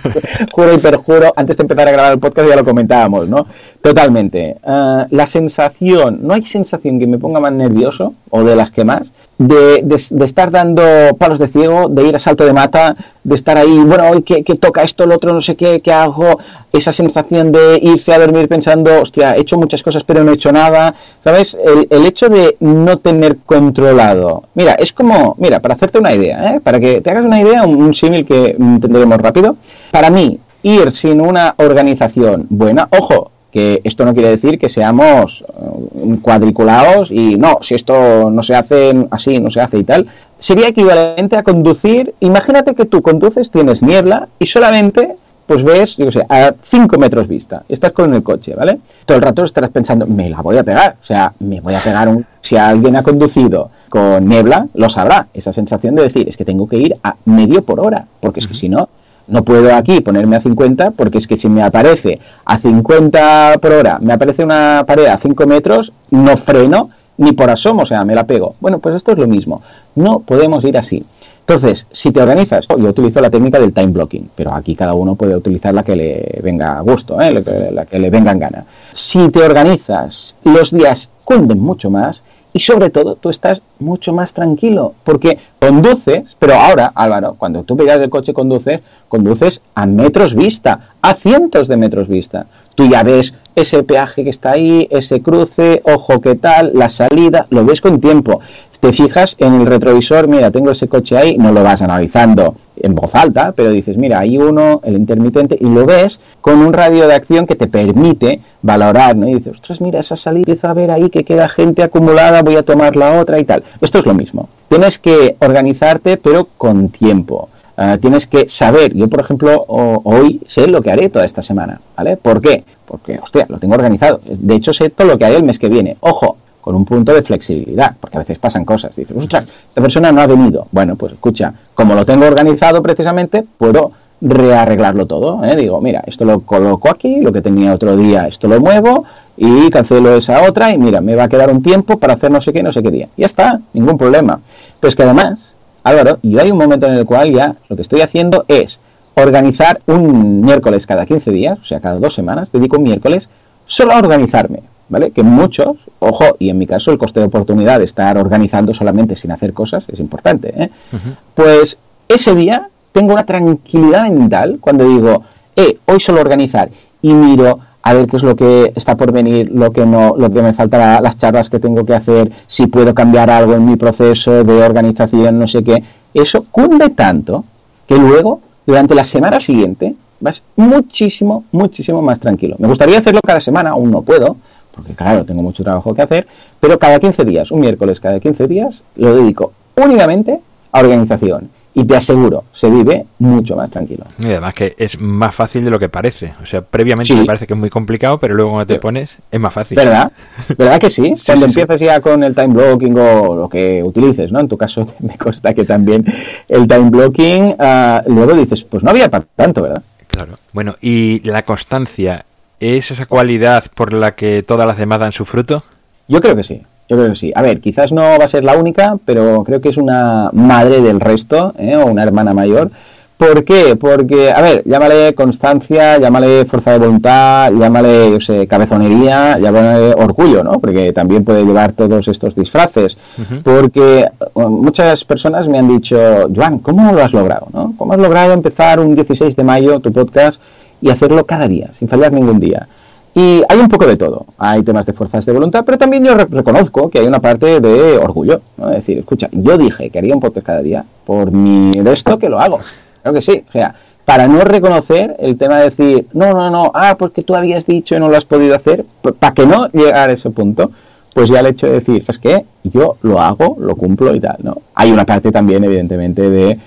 juro 0.52 0.74
y 0.74 0.78
perjuro. 0.78 1.32
Antes 1.36 1.56
de 1.56 1.62
empezar 1.64 1.88
a 1.88 1.92
grabar 1.92 2.12
el 2.12 2.18
podcast 2.18 2.48
ya 2.48 2.56
lo 2.56 2.64
comentábamos, 2.64 3.28
¿no? 3.28 3.46
Totalmente. 3.86 4.56
Ah, 4.64 5.06
la 5.10 5.28
sensación, 5.28 6.18
no 6.22 6.34
hay 6.34 6.42
sensación 6.42 6.98
que 6.98 7.06
me 7.06 7.20
ponga 7.20 7.38
más 7.38 7.52
nervioso, 7.52 8.14
o 8.30 8.42
de 8.42 8.56
las 8.56 8.72
que 8.72 8.84
más, 8.84 9.12
de, 9.38 9.84
estar 10.24 10.50
dando 10.50 10.82
palos 11.16 11.38
de 11.38 11.46
ciego, 11.46 11.88
de 11.88 12.08
ir 12.08 12.16
a 12.16 12.18
salto 12.18 12.44
de 12.44 12.52
mata, 12.52 12.96
de 13.22 13.34
estar 13.36 13.56
ahí, 13.56 13.78
bueno, 13.84 14.10
hoy 14.10 14.22
que, 14.22 14.42
toca 14.56 14.82
esto, 14.82 15.04
el 15.04 15.12
otro, 15.12 15.32
no 15.32 15.40
sé 15.40 15.54
qué, 15.54 15.80
qué 15.80 15.92
hago, 15.92 16.40
esa 16.72 16.90
sensación 16.90 17.52
de 17.52 17.78
irse 17.80 18.12
a 18.12 18.18
dormir 18.18 18.48
pensando, 18.48 19.02
hostia, 19.02 19.36
he 19.36 19.42
hecho 19.42 19.56
muchas 19.56 19.84
cosas 19.84 20.02
pero 20.02 20.24
no 20.24 20.32
he 20.32 20.34
hecho 20.34 20.50
nada, 20.50 20.92
¿sabes? 21.22 21.54
El, 21.54 21.86
el 21.88 22.06
hecho 22.06 22.28
de 22.28 22.56
no 22.58 22.98
tener 22.98 23.36
controlado. 23.46 24.42
Mira, 24.54 24.72
es 24.72 24.92
como, 24.92 25.36
mira, 25.38 25.60
para 25.60 25.74
hacerte 25.74 26.00
una 26.00 26.12
idea, 26.12 26.56
¿eh? 26.56 26.60
para 26.60 26.80
que 26.80 27.00
te 27.02 27.10
hagas 27.10 27.24
una 27.24 27.40
idea, 27.40 27.64
un, 27.64 27.76
un 27.76 27.94
símil 27.94 28.26
que 28.26 28.56
mm, 28.58 28.74
entenderemos 28.74 29.18
rápido, 29.18 29.54
para 29.92 30.10
mí, 30.10 30.40
ir 30.64 30.90
sin 30.90 31.20
una 31.20 31.54
organización 31.56 32.46
buena, 32.50 32.88
ojo, 32.90 33.30
que 33.56 33.80
esto 33.84 34.04
no 34.04 34.12
quiere 34.12 34.28
decir 34.28 34.58
que 34.58 34.68
seamos 34.68 35.42
eh, 35.48 36.18
cuadriculados 36.20 37.10
y 37.10 37.36
no, 37.36 37.60
si 37.62 37.74
esto 37.74 38.30
no 38.30 38.42
se 38.42 38.54
hace 38.54 39.06
así, 39.10 39.40
no 39.40 39.50
se 39.50 39.62
hace 39.62 39.78
y 39.78 39.84
tal, 39.84 40.08
sería 40.38 40.68
equivalente 40.68 41.38
a 41.38 41.42
conducir, 41.42 42.12
imagínate 42.20 42.74
que 42.74 42.84
tú 42.84 43.00
conduces, 43.00 43.50
tienes 43.50 43.82
niebla 43.82 44.28
y 44.38 44.44
solamente 44.44 45.16
pues 45.46 45.64
ves, 45.64 45.96
yo 45.96 46.04
qué 46.04 46.12
sé, 46.12 46.26
a 46.28 46.52
5 46.70 46.98
metros 46.98 47.28
vista, 47.28 47.62
estás 47.66 47.92
con 47.92 48.12
el 48.12 48.22
coche, 48.22 48.54
¿vale? 48.54 48.78
Todo 49.06 49.16
el 49.16 49.22
rato 49.22 49.42
estarás 49.44 49.70
pensando, 49.70 50.06
me 50.06 50.28
la 50.28 50.42
voy 50.42 50.58
a 50.58 50.62
pegar, 50.62 50.96
o 51.00 51.04
sea, 51.06 51.32
me 51.38 51.62
voy 51.62 51.72
a 51.72 51.80
pegar 51.80 52.08
un... 52.08 52.26
Si 52.42 52.58
alguien 52.58 52.94
ha 52.96 53.02
conducido 53.02 53.70
con 53.88 54.28
niebla, 54.28 54.66
lo 54.74 54.90
sabrá, 54.90 55.28
esa 55.32 55.54
sensación 55.54 55.94
de 55.94 56.02
decir, 56.02 56.28
es 56.28 56.36
que 56.36 56.44
tengo 56.44 56.68
que 56.68 56.76
ir 56.76 56.96
a 57.02 57.16
medio 57.24 57.62
por 57.62 57.80
hora, 57.80 58.04
porque 58.20 58.40
es 58.40 58.48
que 58.48 58.54
si 58.54 58.68
no, 58.68 58.90
no 59.28 59.42
puedo 59.42 59.74
aquí 59.74 60.00
ponerme 60.00 60.36
a 60.36 60.40
50 60.40 60.92
porque 60.92 61.18
es 61.18 61.26
que 61.26 61.36
si 61.36 61.48
me 61.48 61.62
aparece 61.62 62.20
a 62.44 62.58
50 62.58 63.58
por 63.60 63.72
hora, 63.72 63.98
me 64.00 64.12
aparece 64.12 64.44
una 64.44 64.84
pared 64.86 65.06
a 65.06 65.18
5 65.18 65.46
metros, 65.46 65.92
no 66.10 66.36
freno 66.36 66.90
ni 67.18 67.32
por 67.32 67.50
asomo, 67.50 67.82
o 67.82 67.86
sea, 67.86 68.04
me 68.04 68.14
la 68.14 68.26
pego. 68.26 68.54
Bueno, 68.60 68.78
pues 68.78 68.94
esto 68.94 69.12
es 69.12 69.18
lo 69.18 69.26
mismo. 69.26 69.62
No 69.94 70.20
podemos 70.20 70.64
ir 70.64 70.76
así. 70.76 71.04
Entonces, 71.40 71.86
si 71.92 72.10
te 72.10 72.20
organizas, 72.20 72.66
yo 72.68 72.88
utilizo 72.88 73.20
la 73.20 73.30
técnica 73.30 73.60
del 73.60 73.72
time 73.72 73.88
blocking, 73.88 74.30
pero 74.34 74.52
aquí 74.52 74.74
cada 74.74 74.94
uno 74.94 75.14
puede 75.14 75.36
utilizar 75.36 75.72
la 75.72 75.84
que 75.84 75.94
le 75.94 76.40
venga 76.42 76.76
a 76.76 76.80
gusto, 76.80 77.20
¿eh? 77.20 77.30
la, 77.30 77.42
que, 77.42 77.70
la 77.72 77.86
que 77.86 78.00
le 78.00 78.10
venga 78.10 78.32
en 78.32 78.40
gana. 78.40 78.64
Si 78.92 79.28
te 79.28 79.44
organizas, 79.44 80.34
los 80.42 80.72
días 80.72 81.08
cunden 81.24 81.60
mucho 81.60 81.88
más 81.88 82.24
y 82.56 82.58
sobre 82.58 82.88
todo 82.88 83.16
tú 83.16 83.28
estás 83.28 83.60
mucho 83.80 84.14
más 84.14 84.32
tranquilo 84.32 84.94
porque 85.04 85.38
conduces, 85.60 86.24
pero 86.38 86.54
ahora 86.54 86.90
Álvaro, 86.94 87.34
cuando 87.38 87.64
tú 87.64 87.76
miras 87.76 88.00
el 88.00 88.08
coche 88.08 88.32
conduces, 88.32 88.80
conduces 89.10 89.60
a 89.74 89.84
metros 89.84 90.34
vista, 90.34 90.80
a 91.02 91.12
cientos 91.12 91.68
de 91.68 91.76
metros 91.76 92.08
vista. 92.08 92.46
Tú 92.74 92.88
ya 92.88 93.02
ves 93.02 93.34
ese 93.54 93.82
peaje 93.82 94.24
que 94.24 94.30
está 94.30 94.52
ahí, 94.52 94.88
ese 94.90 95.20
cruce, 95.20 95.82
ojo 95.84 96.22
qué 96.22 96.34
tal, 96.34 96.70
la 96.72 96.88
salida, 96.88 97.44
lo 97.50 97.66
ves 97.66 97.82
con 97.82 98.00
tiempo. 98.00 98.40
Te 98.80 98.94
fijas 98.94 99.36
en 99.38 99.60
el 99.60 99.66
retrovisor, 99.66 100.26
mira, 100.26 100.50
tengo 100.50 100.70
ese 100.70 100.88
coche 100.88 101.18
ahí, 101.18 101.36
no 101.36 101.52
lo 101.52 101.62
vas 101.62 101.82
analizando 101.82 102.56
en 102.76 102.94
voz 102.94 103.14
alta, 103.14 103.52
pero 103.54 103.70
dices, 103.70 103.98
mira, 103.98 104.20
hay 104.20 104.38
uno, 104.38 104.80
el 104.82 104.96
intermitente, 104.96 105.58
y 105.60 105.66
lo 105.66 105.84
ves 105.84 106.18
con 106.46 106.60
un 106.60 106.72
radio 106.72 107.08
de 107.08 107.14
acción 107.16 107.44
que 107.44 107.56
te 107.56 107.66
permite 107.66 108.38
valorar, 108.62 109.16
¿no? 109.16 109.28
Y 109.28 109.34
dices, 109.34 109.54
ostras, 109.54 109.80
mira, 109.80 109.98
esa 109.98 110.14
salida, 110.14 110.42
empiezo 110.42 110.68
a 110.68 110.74
ver 110.74 110.92
ahí 110.92 111.10
que 111.10 111.24
queda 111.24 111.48
gente 111.48 111.82
acumulada, 111.82 112.42
voy 112.42 112.54
a 112.54 112.62
tomar 112.62 112.94
la 112.94 113.20
otra 113.20 113.40
y 113.40 113.44
tal. 113.44 113.64
Esto 113.80 113.98
es 113.98 114.06
lo 114.06 114.14
mismo. 114.14 114.48
Tienes 114.68 115.00
que 115.00 115.34
organizarte, 115.40 116.18
pero 116.18 116.46
con 116.56 116.90
tiempo. 116.90 117.48
Uh, 117.76 117.98
tienes 117.98 118.28
que 118.28 118.48
saber, 118.48 118.94
yo 118.94 119.08
por 119.08 119.22
ejemplo 119.22 119.64
hoy 119.66 120.40
sé 120.46 120.68
lo 120.68 120.80
que 120.82 120.92
haré 120.92 121.08
toda 121.08 121.24
esta 121.24 121.42
semana, 121.42 121.80
¿vale? 121.96 122.16
¿Por 122.16 122.40
qué? 122.40 122.62
Porque, 122.86 123.18
hostia, 123.18 123.46
lo 123.48 123.58
tengo 123.58 123.74
organizado. 123.74 124.20
De 124.24 124.54
hecho 124.54 124.72
sé 124.72 124.90
todo 124.90 125.08
lo 125.08 125.18
que 125.18 125.24
haré 125.24 125.34
el 125.34 125.42
mes 125.42 125.58
que 125.58 125.68
viene. 125.68 125.96
Ojo, 125.98 126.36
con 126.60 126.76
un 126.76 126.84
punto 126.84 127.12
de 127.12 127.24
flexibilidad, 127.24 127.96
porque 128.00 128.18
a 128.18 128.20
veces 128.20 128.38
pasan 128.38 128.64
cosas. 128.64 128.94
Dices, 128.94 129.16
ostras, 129.16 129.48
esta 129.68 129.82
persona 129.82 130.12
no 130.12 130.20
ha 130.20 130.28
venido. 130.28 130.68
Bueno, 130.70 130.94
pues 130.94 131.14
escucha, 131.14 131.52
como 131.74 131.96
lo 131.96 132.06
tengo 132.06 132.24
organizado 132.24 132.80
precisamente, 132.84 133.44
puedo 133.58 133.90
rearreglarlo 134.20 135.06
todo. 135.06 135.44
¿eh? 135.44 135.56
Digo, 135.56 135.80
mira, 135.80 136.02
esto 136.06 136.24
lo 136.24 136.40
coloco 136.40 136.88
aquí, 136.90 137.20
lo 137.20 137.32
que 137.32 137.42
tenía 137.42 137.74
otro 137.74 137.96
día, 137.96 138.26
esto 138.28 138.48
lo 138.48 138.60
muevo 138.60 139.04
y 139.36 139.68
cancelo 139.70 140.16
esa 140.16 140.42
otra 140.42 140.72
y 140.72 140.78
mira, 140.78 141.00
me 141.00 141.14
va 141.14 141.24
a 141.24 141.28
quedar 141.28 141.50
un 141.50 141.62
tiempo 141.62 141.98
para 141.98 142.14
hacer 142.14 142.30
no 142.30 142.40
sé 142.40 142.52
qué, 142.52 142.62
no 142.62 142.72
sé 142.72 142.82
qué 142.82 142.90
día. 142.90 143.08
Ya 143.16 143.26
está, 143.26 143.60
ningún 143.72 143.98
problema. 143.98 144.40
Pero 144.80 144.88
es 144.88 144.96
que 144.96 145.02
además, 145.02 145.54
Álvaro, 145.82 146.18
yo 146.22 146.40
hay 146.40 146.50
un 146.50 146.58
momento 146.58 146.86
en 146.86 146.94
el 146.94 147.04
cual 147.04 147.32
ya 147.32 147.54
lo 147.68 147.76
que 147.76 147.82
estoy 147.82 148.00
haciendo 148.00 148.44
es 148.48 148.78
organizar 149.14 149.80
un 149.86 150.40
miércoles 150.42 150.86
cada 150.86 151.06
15 151.06 151.30
días, 151.30 151.58
o 151.58 151.64
sea, 151.64 151.80
cada 151.80 151.98
dos 151.98 152.14
semanas, 152.14 152.50
dedico 152.52 152.76
un 152.76 152.84
miércoles 152.84 153.28
solo 153.66 153.92
a 153.92 153.98
organizarme. 153.98 154.62
¿Vale? 154.88 155.10
Que 155.10 155.24
muchos, 155.24 155.78
ojo, 155.98 156.36
y 156.38 156.48
en 156.48 156.58
mi 156.58 156.66
caso 156.68 156.92
el 156.92 156.98
coste 156.98 157.18
de 157.18 157.26
oportunidad 157.26 157.80
de 157.80 157.86
estar 157.86 158.16
organizando 158.18 158.72
solamente 158.72 159.16
sin 159.16 159.32
hacer 159.32 159.52
cosas 159.52 159.84
es 159.88 159.98
importante, 159.98 160.54
¿eh? 160.56 160.70
uh 160.92 160.96
-huh. 160.96 161.16
Pues 161.34 161.76
ese 162.06 162.36
día 162.36 162.68
tengo 162.96 163.12
una 163.12 163.26
tranquilidad 163.26 164.08
mental 164.08 164.56
cuando 164.58 164.88
digo, 164.88 165.22
eh, 165.54 165.76
hoy 165.84 166.00
solo 166.00 166.22
organizar 166.22 166.70
y 167.02 167.12
miro 167.12 167.58
a 167.82 167.92
ver 167.92 168.06
qué 168.06 168.16
es 168.16 168.22
lo 168.22 168.34
que 168.34 168.72
está 168.74 168.96
por 168.96 169.12
venir, 169.12 169.50
lo 169.52 169.70
que 169.70 169.84
no, 169.84 170.14
lo 170.16 170.30
que 170.30 170.40
me 170.40 170.54
falta, 170.54 170.98
las 171.02 171.18
charlas 171.18 171.50
que 171.50 171.58
tengo 171.58 171.84
que 171.84 171.94
hacer, 171.94 172.32
si 172.46 172.68
puedo 172.68 172.94
cambiar 172.94 173.28
algo 173.28 173.52
en 173.52 173.66
mi 173.66 173.76
proceso 173.76 174.44
de 174.44 174.62
organización, 174.62 175.38
no 175.38 175.46
sé 175.46 175.62
qué. 175.62 175.84
Eso 176.14 176.46
cunde 176.50 176.88
tanto 176.88 177.44
que 177.86 177.98
luego, 177.98 178.40
durante 178.64 178.94
la 178.94 179.04
semana 179.04 179.40
siguiente, 179.40 179.94
vas 180.18 180.42
muchísimo, 180.56 181.44
muchísimo 181.52 182.00
más 182.00 182.18
tranquilo. 182.18 182.56
Me 182.58 182.66
gustaría 182.66 182.96
hacerlo 182.96 183.20
cada 183.22 183.40
semana, 183.40 183.72
aún 183.72 183.90
no 183.90 184.00
puedo, 184.00 184.38
porque 184.74 184.94
claro, 184.94 185.26
tengo 185.26 185.42
mucho 185.42 185.62
trabajo 185.62 185.92
que 185.92 186.00
hacer, 186.00 186.26
pero 186.58 186.78
cada 186.78 186.98
15 186.98 187.26
días, 187.26 187.50
un 187.50 187.60
miércoles 187.60 188.00
cada 188.00 188.18
15 188.20 188.46
días, 188.46 188.82
lo 188.96 189.14
dedico 189.14 189.52
únicamente 189.76 190.40
a 190.72 190.80
organización. 190.80 191.50
Y 191.78 191.84
te 191.84 191.94
aseguro, 191.94 192.44
se 192.52 192.70
vive 192.70 193.04
mucho 193.18 193.54
más 193.54 193.70
tranquilo. 193.70 194.04
Y 194.18 194.24
además 194.24 194.54
que 194.54 194.74
es 194.78 194.98
más 194.98 195.34
fácil 195.34 195.62
de 195.62 195.70
lo 195.70 195.78
que 195.78 195.90
parece. 195.90 196.32
O 196.42 196.46
sea, 196.46 196.62
previamente 196.62 197.12
sí. 197.12 197.20
me 197.20 197.26
parece 197.26 197.46
que 197.46 197.52
es 197.52 197.58
muy 197.58 197.68
complicado, 197.68 198.16
pero 198.16 198.34
luego 198.34 198.52
cuando 198.52 198.66
te 198.66 198.80
pones 198.80 199.14
es 199.30 199.38
más 199.38 199.52
fácil. 199.52 199.76
¿Verdad? 199.76 200.10
¿Verdad 200.56 200.80
que 200.80 200.88
sí? 200.88 201.14
sí 201.16 201.22
cuando 201.26 201.44
sí, 201.46 201.50
empiezas 201.50 201.78
ya 201.78 202.00
con 202.00 202.24
el 202.24 202.34
time 202.34 202.54
blocking 202.54 202.98
o 202.98 203.36
lo 203.36 203.48
que 203.48 203.82
utilices, 203.84 204.32
¿no? 204.32 204.40
En 204.40 204.48
tu 204.48 204.56
caso 204.56 204.86
me 205.00 205.18
consta 205.18 205.52
que 205.52 205.64
también 205.64 206.04
el 206.48 206.66
time 206.66 206.88
blocking, 206.88 207.56
uh, 207.58 208.10
luego 208.10 208.32
dices, 208.32 208.64
pues 208.64 208.82
no 208.82 208.90
había 208.90 209.10
para 209.10 209.26
tanto, 209.36 209.62
¿verdad? 209.62 209.82
Claro. 210.08 210.38
Bueno, 210.54 210.76
¿y 210.80 211.20
la 211.28 211.42
constancia 211.42 212.24
¿Es 212.58 212.90
esa 212.90 213.04
cualidad 213.04 213.64
por 213.74 213.92
la 213.92 214.14
que 214.14 214.42
todas 214.42 214.66
las 214.66 214.78
demás 214.78 215.00
dan 215.00 215.12
su 215.12 215.26
fruto? 215.26 215.62
Yo 216.08 216.20
creo 216.20 216.34
que 216.34 216.44
sí. 216.44 216.62
Yo 216.88 216.96
creo 216.96 217.10
que 217.10 217.16
sí. 217.16 217.32
A 217.34 217.42
ver, 217.42 217.60
quizás 217.60 217.92
no 217.92 218.02
va 218.02 218.24
a 218.24 218.28
ser 218.28 218.44
la 218.44 218.56
única, 218.56 218.96
pero 219.04 219.42
creo 219.44 219.60
que 219.60 219.70
es 219.70 219.76
una 219.76 220.30
madre 220.32 220.80
del 220.80 221.00
resto, 221.00 221.52
¿eh? 221.58 221.76
o 221.76 221.86
una 221.86 222.02
hermana 222.02 222.32
mayor. 222.32 222.70
¿Por 223.16 223.44
qué? 223.44 223.76
Porque, 223.76 224.30
a 224.30 224.42
ver, 224.42 224.62
llámale 224.66 225.14
constancia, 225.14 225.98
llámale 225.98 226.44
fuerza 226.44 226.72
de 226.72 226.80
voluntad, 226.80 227.50
llámale, 227.50 228.10
yo 228.10 228.20
sé, 228.20 228.46
cabezonería, 228.46 229.38
llámale 229.38 229.94
orgullo, 229.94 230.44
¿no? 230.44 230.60
Porque 230.60 230.92
también 230.92 231.24
puede 231.24 231.42
llevar 231.42 231.72
todos 231.72 232.08
estos 232.08 232.34
disfraces. 232.34 232.98
Porque 233.42 234.06
muchas 234.34 235.02
personas 235.06 235.48
me 235.48 235.58
han 235.58 235.66
dicho, 235.66 236.28
Joan, 236.34 236.58
¿cómo 236.58 236.92
lo 236.92 237.02
has 237.02 237.14
logrado? 237.14 237.46
¿no? 237.54 237.72
¿Cómo 237.78 237.94
has 237.94 238.00
logrado 238.00 238.34
empezar 238.34 238.80
un 238.80 238.94
16 238.94 239.34
de 239.34 239.42
mayo 239.42 239.80
tu 239.80 239.92
podcast 239.92 240.38
y 240.82 240.90
hacerlo 240.90 241.24
cada 241.24 241.48
día, 241.48 241.70
sin 241.72 241.88
fallar 241.88 242.12
ningún 242.12 242.38
día? 242.38 242.68
Y 243.16 243.42
hay 243.48 243.58
un 243.58 243.68
poco 243.68 243.86
de 243.86 243.96
todo. 243.96 244.26
Hay 244.36 244.62
temas 244.62 244.84
de 244.84 244.92
fuerzas 244.92 245.24
de 245.24 245.32
voluntad, 245.32 245.64
pero 245.64 245.78
también 245.78 246.04
yo 246.04 246.14
reconozco 246.14 246.90
que 246.90 246.98
hay 246.98 247.06
una 247.06 247.18
parte 247.18 247.60
de 247.60 247.96
orgullo. 247.96 248.42
Es 248.58 248.74
decir, 248.74 248.98
escucha, 248.98 249.30
yo 249.32 249.56
dije 249.56 249.88
que 249.88 249.98
haría 249.98 250.14
un 250.14 250.20
podcast 250.20 250.46
cada 250.46 250.60
día 250.60 250.84
por 251.06 251.30
mi 251.30 251.70
de 251.70 251.92
esto 251.94 252.18
que 252.18 252.28
lo 252.28 252.38
hago. 252.38 252.60
Creo 253.00 253.14
que 253.14 253.22
sí. 253.22 253.42
O 253.48 253.52
sea, 253.52 253.74
para 254.04 254.28
no 254.28 254.40
reconocer 254.40 255.16
el 255.18 255.38
tema 255.38 255.60
de 255.60 255.64
decir, 255.70 256.06
no, 256.12 256.34
no, 256.34 256.50
no, 256.50 256.70
ah, 256.74 256.96
porque 256.98 257.22
tú 257.22 257.34
habías 257.34 257.64
dicho 257.64 257.96
y 257.96 258.00
no 258.00 258.10
lo 258.10 258.18
has 258.18 258.26
podido 258.26 258.54
hacer, 258.54 258.84
para 259.18 259.32
que 259.32 259.46
no 259.46 259.68
llegar 259.68 260.10
a 260.10 260.12
ese 260.12 260.28
punto, 260.28 260.70
pues 261.14 261.30
ya 261.30 261.40
el 261.40 261.46
hecho 261.46 261.68
de 261.68 261.72
decir, 261.72 262.04
¿sabes 262.04 262.18
qué? 262.18 262.44
Yo 262.64 262.98
lo 263.00 263.18
hago, 263.18 263.56
lo 263.58 263.76
cumplo 263.76 264.14
y 264.14 264.20
tal, 264.20 264.36
¿no? 264.42 264.58
Hay 264.74 264.92
una 264.92 265.06
parte 265.06 265.32
también, 265.32 265.64
evidentemente, 265.64 266.28
de 266.28 266.58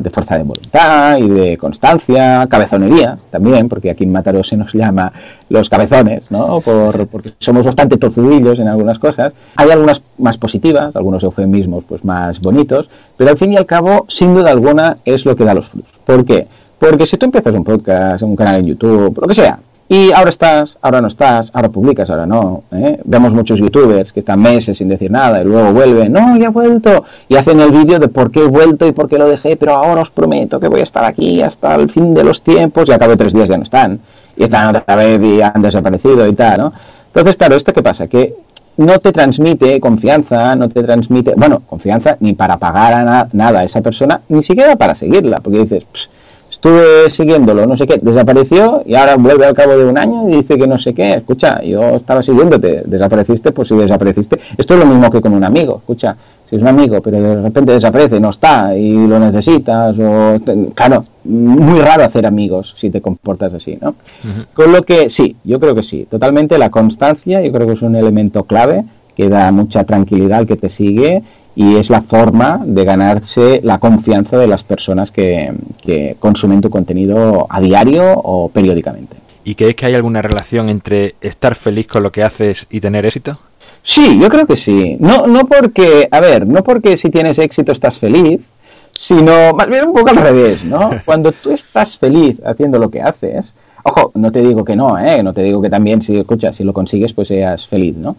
de 0.00 0.10
fuerza 0.10 0.36
de 0.36 0.42
voluntad 0.42 1.18
y 1.18 1.28
de 1.28 1.56
constancia, 1.56 2.46
cabezonería 2.48 3.16
también, 3.30 3.68
porque 3.68 3.90
aquí 3.90 4.04
en 4.04 4.12
Mataró 4.12 4.42
se 4.42 4.56
nos 4.56 4.72
llama 4.72 5.12
los 5.48 5.68
cabezones, 5.68 6.24
¿no? 6.30 6.60
Por, 6.60 7.06
porque 7.06 7.34
somos 7.38 7.64
bastante 7.64 7.96
tozudillos 7.96 8.58
en 8.58 8.68
algunas 8.68 8.98
cosas. 8.98 9.32
Hay 9.56 9.70
algunas 9.70 10.02
más 10.18 10.38
positivas, 10.38 10.94
algunos 10.96 11.22
eufemismos 11.22 11.84
pues 11.84 12.04
más 12.04 12.40
bonitos, 12.40 12.88
pero 13.16 13.30
al 13.30 13.36
fin 13.36 13.52
y 13.52 13.56
al 13.56 13.66
cabo, 13.66 14.06
sin 14.08 14.34
duda 14.34 14.50
alguna, 14.50 14.96
es 15.04 15.24
lo 15.24 15.36
que 15.36 15.44
da 15.44 15.54
los 15.54 15.68
frutos. 15.68 15.92
¿Por 16.04 16.24
qué? 16.24 16.48
Porque 16.78 17.06
si 17.06 17.16
tú 17.16 17.26
empiezas 17.26 17.54
un 17.54 17.62
podcast, 17.62 18.22
un 18.22 18.34
canal 18.34 18.56
en 18.56 18.66
YouTube, 18.66 19.18
lo 19.20 19.28
que 19.28 19.34
sea, 19.34 19.58
y 19.92 20.10
ahora 20.10 20.30
estás, 20.30 20.78
ahora 20.80 21.02
no 21.02 21.08
estás, 21.08 21.50
ahora 21.52 21.68
publicas, 21.68 22.08
ahora 22.08 22.24
no. 22.24 22.62
¿eh? 22.72 22.98
Vemos 23.04 23.34
muchos 23.34 23.60
youtubers 23.60 24.10
que 24.10 24.20
están 24.20 24.40
meses 24.40 24.78
sin 24.78 24.88
decir 24.88 25.10
nada 25.10 25.42
y 25.42 25.44
luego 25.44 25.70
vuelven, 25.74 26.10
no, 26.14 26.34
ya 26.38 26.46
he 26.46 26.48
vuelto. 26.48 27.04
Y 27.28 27.36
hacen 27.36 27.60
el 27.60 27.72
vídeo 27.72 27.98
de 27.98 28.08
por 28.08 28.30
qué 28.30 28.40
he 28.40 28.46
vuelto 28.46 28.86
y 28.86 28.92
por 28.92 29.06
qué 29.06 29.18
lo 29.18 29.28
dejé, 29.28 29.54
pero 29.56 29.74
ahora 29.74 30.00
os 30.00 30.10
prometo 30.10 30.58
que 30.58 30.68
voy 30.68 30.80
a 30.80 30.84
estar 30.84 31.04
aquí 31.04 31.42
hasta 31.42 31.74
el 31.74 31.90
fin 31.90 32.14
de 32.14 32.24
los 32.24 32.40
tiempos 32.40 32.88
y 32.88 32.92
a 32.92 32.96
de 32.96 33.16
tres 33.18 33.34
días 33.34 33.50
ya 33.50 33.58
no 33.58 33.64
están. 33.64 34.00
Y 34.34 34.44
están 34.44 34.74
otra 34.74 34.96
vez 34.96 35.22
y 35.22 35.42
han 35.42 35.60
desaparecido 35.60 36.26
y 36.26 36.32
tal, 36.32 36.58
¿no? 36.58 36.72
Entonces, 37.08 37.36
claro, 37.36 37.56
¿esto 37.56 37.74
qué 37.74 37.82
pasa? 37.82 38.06
Que 38.06 38.34
no 38.78 38.98
te 38.98 39.12
transmite 39.12 39.78
confianza, 39.78 40.56
no 40.56 40.70
te 40.70 40.82
transmite, 40.82 41.34
bueno, 41.36 41.60
confianza 41.66 42.16
ni 42.20 42.32
para 42.32 42.56
pagar 42.56 42.94
a 42.94 43.28
nada 43.30 43.60
a 43.60 43.64
esa 43.64 43.82
persona, 43.82 44.22
ni 44.30 44.42
siquiera 44.42 44.74
para 44.76 44.94
seguirla, 44.94 45.36
porque 45.42 45.58
dices, 45.58 45.84
estuve 46.62 47.10
siguiéndolo, 47.10 47.66
no 47.66 47.76
sé 47.76 47.88
qué, 47.88 47.98
desapareció 48.00 48.84
y 48.86 48.94
ahora 48.94 49.16
vuelve 49.16 49.46
al 49.46 49.54
cabo 49.54 49.76
de 49.76 49.84
un 49.84 49.98
año 49.98 50.28
y 50.28 50.36
dice 50.36 50.56
que 50.56 50.68
no 50.68 50.78
sé 50.78 50.94
qué, 50.94 51.14
escucha, 51.14 51.60
yo 51.60 51.96
estaba 51.96 52.22
siguiéndote, 52.22 52.84
desapareciste, 52.86 53.50
pues 53.50 53.66
si 53.66 53.74
desapareciste, 53.74 54.38
esto 54.56 54.74
es 54.74 54.80
lo 54.80 54.86
mismo 54.86 55.10
que 55.10 55.20
con 55.20 55.32
un 55.32 55.42
amigo, 55.42 55.78
escucha, 55.78 56.16
si 56.48 56.54
es 56.54 56.62
un 56.62 56.68
amigo, 56.68 57.02
pero 57.02 57.20
de 57.20 57.42
repente 57.42 57.72
desaparece, 57.72 58.20
no 58.20 58.30
está 58.30 58.76
y 58.76 58.92
lo 58.94 59.18
necesitas, 59.18 59.96
o 59.98 60.38
claro, 60.72 61.02
muy 61.24 61.80
raro 61.80 62.04
hacer 62.04 62.26
amigos 62.26 62.76
si 62.78 62.90
te 62.90 63.00
comportas 63.00 63.52
así, 63.54 63.76
¿no? 63.80 63.96
Con 64.54 64.70
lo 64.70 64.82
que 64.82 65.10
sí, 65.10 65.34
yo 65.42 65.58
creo 65.58 65.74
que 65.74 65.82
sí, 65.82 66.06
totalmente 66.08 66.58
la 66.58 66.70
constancia, 66.70 67.42
yo 67.42 67.50
creo 67.50 67.66
que 67.66 67.72
es 67.72 67.82
un 67.82 67.96
elemento 67.96 68.44
clave 68.44 68.84
que 69.16 69.28
da 69.28 69.50
mucha 69.50 69.82
tranquilidad 69.82 70.38
al 70.38 70.46
que 70.46 70.56
te 70.56 70.68
sigue 70.68 71.24
y 71.54 71.76
es 71.76 71.90
la 71.90 72.00
forma 72.00 72.60
de 72.64 72.84
ganarse 72.84 73.60
la 73.62 73.78
confianza 73.78 74.38
de 74.38 74.46
las 74.46 74.64
personas 74.64 75.10
que, 75.10 75.52
consumen 76.18 76.60
tu 76.60 76.70
contenido 76.70 77.46
a 77.48 77.60
diario 77.60 78.12
o 78.14 78.48
periódicamente. 78.48 79.16
¿Y 79.44 79.54
crees 79.54 79.74
que 79.74 79.86
hay 79.86 79.94
alguna 79.94 80.22
relación 80.22 80.68
entre 80.68 81.16
estar 81.20 81.54
feliz 81.56 81.86
con 81.88 82.02
lo 82.02 82.12
que 82.12 82.22
haces 82.22 82.66
y 82.70 82.80
tener 82.80 83.04
éxito? 83.04 83.38
Sí, 83.82 84.18
yo 84.20 84.28
creo 84.28 84.46
que 84.46 84.56
sí. 84.56 84.96
No, 85.00 85.26
no 85.26 85.46
porque, 85.46 86.08
a 86.10 86.20
ver, 86.20 86.46
no 86.46 86.62
porque 86.62 86.96
si 86.96 87.10
tienes 87.10 87.38
éxito 87.38 87.72
estás 87.72 87.98
feliz, 87.98 88.40
sino 88.92 89.52
más 89.54 89.66
bien 89.66 89.86
un 89.86 89.92
poco 89.92 90.10
al 90.10 90.16
revés, 90.16 90.64
¿no? 90.64 90.90
Cuando 91.04 91.32
tú 91.32 91.50
estás 91.50 91.98
feliz 91.98 92.38
haciendo 92.44 92.78
lo 92.78 92.88
que 92.88 93.02
haces, 93.02 93.52
ojo, 93.82 94.12
no 94.14 94.30
te 94.30 94.40
digo 94.40 94.64
que 94.64 94.76
no, 94.76 94.98
¿eh? 94.98 95.22
No 95.22 95.32
te 95.32 95.42
digo 95.42 95.60
que 95.60 95.70
también 95.70 96.02
si 96.02 96.16
escuchas, 96.16 96.54
si 96.54 96.64
lo 96.64 96.72
consigues, 96.72 97.12
pues 97.12 97.28
seas 97.28 97.66
feliz, 97.66 97.96
¿no? 97.96 98.16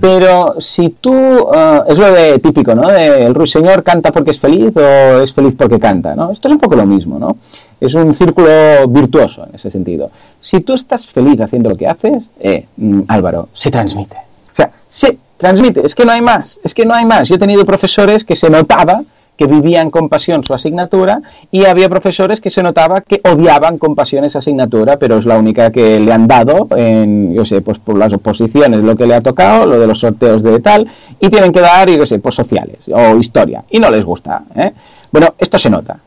Pero 0.00 0.56
si 0.60 0.90
tú, 0.90 1.12
eh, 1.54 1.80
es 1.88 1.98
lo 1.98 2.12
de 2.12 2.38
típico, 2.40 2.74
¿no? 2.74 2.88
De 2.88 3.24
el 3.24 3.34
ruiseñor 3.34 3.82
canta 3.82 4.12
porque 4.12 4.32
es 4.32 4.40
feliz 4.40 4.76
o 4.76 5.22
es 5.22 5.32
feliz 5.32 5.54
porque 5.56 5.78
canta, 5.78 6.14
¿no? 6.14 6.30
Esto 6.30 6.48
es 6.48 6.54
un 6.54 6.60
poco 6.60 6.76
lo 6.76 6.84
mismo, 6.84 7.18
¿no? 7.18 7.36
Es 7.80 7.94
un 7.94 8.14
círculo 8.14 8.86
virtuoso 8.88 9.46
en 9.48 9.54
ese 9.54 9.70
sentido. 9.70 10.10
Si 10.40 10.60
tú 10.60 10.74
estás 10.74 11.06
feliz 11.06 11.40
haciendo 11.40 11.70
lo 11.70 11.76
que 11.76 11.86
haces, 11.86 12.22
eh, 12.40 12.66
mm, 12.76 13.02
Álvaro, 13.08 13.48
se 13.54 13.70
transmite. 13.70 14.16
O 14.16 14.56
sea, 14.56 14.70
se 14.88 15.18
transmite, 15.36 15.84
es 15.86 15.94
que 15.94 16.04
no 16.04 16.12
hay 16.12 16.20
más, 16.20 16.58
es 16.62 16.74
que 16.74 16.84
no 16.84 16.94
hay 16.94 17.04
más. 17.04 17.28
Yo 17.28 17.36
he 17.36 17.38
tenido 17.38 17.64
profesores 17.64 18.24
que 18.24 18.36
se 18.36 18.50
notaba 18.50 19.02
que 19.38 19.46
vivían 19.46 19.90
con 19.90 20.08
pasión 20.08 20.42
su 20.42 20.52
asignatura 20.52 21.22
y 21.52 21.64
había 21.64 21.88
profesores 21.88 22.40
que 22.40 22.50
se 22.50 22.60
notaba 22.60 23.02
que 23.02 23.20
odiaban 23.24 23.78
con 23.78 23.94
pasión 23.94 24.24
esa 24.24 24.40
asignatura, 24.40 24.98
pero 24.98 25.16
es 25.16 25.26
la 25.26 25.38
única 25.38 25.70
que 25.70 26.00
le 26.00 26.12
han 26.12 26.26
dado 26.26 26.66
en, 26.76 27.32
yo 27.32 27.46
sé, 27.46 27.60
pues 27.60 27.78
por 27.78 27.96
las 27.96 28.12
oposiciones, 28.12 28.80
lo 28.80 28.96
que 28.96 29.06
le 29.06 29.14
ha 29.14 29.20
tocado, 29.20 29.64
lo 29.64 29.78
de 29.78 29.86
los 29.86 30.00
sorteos 30.00 30.42
de 30.42 30.58
tal, 30.58 30.88
y 31.20 31.30
tienen 31.30 31.52
que 31.52 31.60
dar, 31.60 31.88
yo 31.88 32.04
sé, 32.04 32.18
pues 32.18 32.34
sociales 32.34 32.78
o 32.92 33.16
historia, 33.16 33.62
y 33.70 33.78
no 33.78 33.90
les 33.92 34.04
gusta. 34.04 34.42
¿eh? 34.56 34.72
Bueno, 35.12 35.32
esto 35.38 35.56
se 35.56 35.70
nota. 35.70 35.98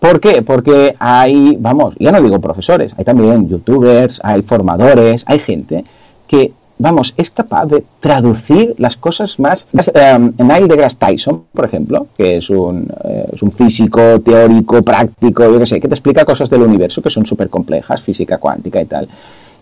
¿Por 0.00 0.18
qué? 0.18 0.40
Porque 0.40 0.96
hay, 0.98 1.58
vamos, 1.60 1.94
ya 1.98 2.10
no 2.10 2.22
digo 2.22 2.40
profesores, 2.40 2.94
hay 2.96 3.04
también 3.04 3.48
youtubers, 3.48 4.20
hay 4.24 4.40
formadores, 4.42 5.24
hay 5.26 5.40
gente 5.40 5.84
que 6.26 6.52
vamos, 6.78 7.14
es 7.16 7.30
capaz 7.30 7.66
de 7.66 7.84
traducir 8.00 8.74
las 8.78 8.96
cosas 8.96 9.38
más... 9.38 9.66
Um, 9.72 10.32
Neil 10.38 10.68
deGrasse 10.68 10.96
Tyson, 10.98 11.44
por 11.52 11.64
ejemplo, 11.64 12.06
que 12.16 12.36
es 12.36 12.50
un, 12.50 12.88
eh, 13.04 13.26
es 13.32 13.42
un 13.42 13.52
físico 13.52 14.20
teórico, 14.20 14.82
práctico, 14.82 15.44
yo 15.44 15.58
qué 15.58 15.66
sé, 15.66 15.80
que 15.80 15.88
te 15.88 15.94
explica 15.94 16.24
cosas 16.24 16.48
del 16.50 16.62
universo 16.62 17.02
que 17.02 17.10
son 17.10 17.26
súper 17.26 17.48
complejas, 17.48 18.00
física 18.02 18.38
cuántica 18.38 18.80
y 18.80 18.86
tal. 18.86 19.08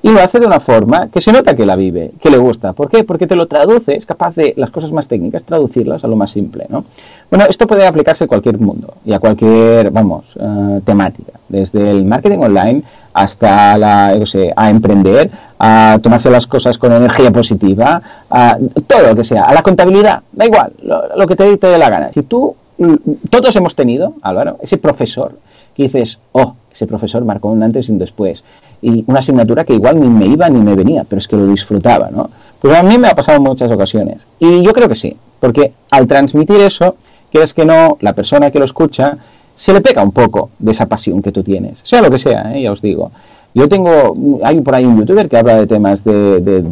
Y 0.06 0.10
lo 0.10 0.20
hace 0.20 0.38
de 0.38 0.46
una 0.46 0.60
forma 0.60 1.08
que 1.08 1.20
se 1.20 1.32
nota 1.32 1.56
que 1.56 1.66
la 1.66 1.74
vive, 1.74 2.12
que 2.20 2.30
le 2.30 2.38
gusta. 2.38 2.72
¿Por 2.74 2.88
qué? 2.88 3.02
Porque 3.02 3.26
te 3.26 3.34
lo 3.34 3.48
traduce, 3.48 3.96
es 3.96 4.06
capaz 4.06 4.36
de 4.36 4.54
las 4.56 4.70
cosas 4.70 4.92
más 4.92 5.08
técnicas, 5.08 5.42
traducirlas 5.42 6.04
a 6.04 6.06
lo 6.06 6.14
más 6.14 6.30
simple, 6.30 6.64
¿no? 6.68 6.84
Bueno, 7.28 7.46
esto 7.48 7.66
puede 7.66 7.84
aplicarse 7.84 8.22
a 8.22 8.26
cualquier 8.28 8.56
mundo 8.60 8.94
y 9.04 9.12
a 9.12 9.18
cualquier, 9.18 9.90
vamos, 9.90 10.36
uh, 10.36 10.80
temática. 10.82 11.32
Desde 11.48 11.90
el 11.90 12.04
marketing 12.04 12.38
online 12.38 12.84
hasta 13.14 13.76
la, 13.76 14.16
yo 14.16 14.26
sé, 14.26 14.52
a 14.54 14.70
emprender, 14.70 15.28
a 15.58 15.98
tomarse 16.00 16.30
las 16.30 16.46
cosas 16.46 16.78
con 16.78 16.92
energía 16.92 17.32
positiva, 17.32 18.00
a 18.30 18.58
todo 18.86 19.08
lo 19.08 19.16
que 19.16 19.24
sea, 19.24 19.42
a 19.42 19.54
la 19.54 19.62
contabilidad, 19.62 20.22
da 20.30 20.46
igual, 20.46 20.72
lo, 21.16 21.26
que 21.26 21.34
te, 21.34 21.56
te 21.56 21.66
dé 21.66 21.78
la 21.78 21.90
gana. 21.90 22.12
Si 22.12 22.22
tú, 22.22 22.54
mm, 22.78 22.94
todos 23.28 23.56
hemos 23.56 23.74
tenido, 23.74 24.14
Álvaro, 24.22 24.58
ese 24.62 24.78
profesor 24.78 25.32
que 25.76 25.84
dices, 25.84 26.18
oh, 26.32 26.54
ese 26.72 26.86
profesor 26.86 27.24
marcó 27.24 27.48
un 27.48 27.62
antes 27.62 27.88
y 27.88 27.92
un 27.92 27.98
después, 27.98 28.42
y 28.80 29.04
una 29.06 29.20
asignatura 29.20 29.64
que 29.64 29.74
igual 29.74 30.00
ni 30.00 30.08
me 30.08 30.26
iba 30.26 30.48
ni 30.48 30.60
me 30.60 30.74
venía, 30.74 31.04
pero 31.04 31.18
es 31.18 31.28
que 31.28 31.36
lo 31.36 31.46
disfrutaba, 31.46 32.10
¿no? 32.10 32.30
Pues 32.60 32.76
a 32.76 32.82
mí 32.82 32.98
me 32.98 33.08
ha 33.08 33.14
pasado 33.14 33.38
en 33.38 33.44
muchas 33.44 33.70
ocasiones, 33.70 34.26
y 34.38 34.62
yo 34.62 34.72
creo 34.72 34.88
que 34.88 34.96
sí, 34.96 35.16
porque 35.38 35.72
al 35.90 36.06
transmitir 36.06 36.60
eso, 36.60 36.96
quieres 37.30 37.52
que 37.52 37.64
no, 37.64 37.98
la 38.00 38.14
persona 38.14 38.50
que 38.50 38.58
lo 38.58 38.64
escucha, 38.64 39.18
se 39.54 39.72
le 39.72 39.80
pega 39.80 40.02
un 40.02 40.12
poco 40.12 40.50
de 40.58 40.72
esa 40.72 40.86
pasión 40.86 41.22
que 41.22 41.32
tú 41.32 41.42
tienes, 41.42 41.80
sea 41.82 42.00
lo 42.02 42.10
que 42.10 42.18
sea, 42.18 42.54
¿eh? 42.54 42.62
ya 42.62 42.72
os 42.72 42.82
digo. 42.82 43.10
Yo 43.56 43.70
tengo, 43.70 44.14
hay 44.44 44.60
por 44.60 44.74
ahí 44.74 44.84
un 44.84 44.98
youtuber 44.98 45.30
que 45.30 45.38
habla 45.38 45.56
de 45.56 45.66
temas 45.66 46.04
de, 46.04 46.62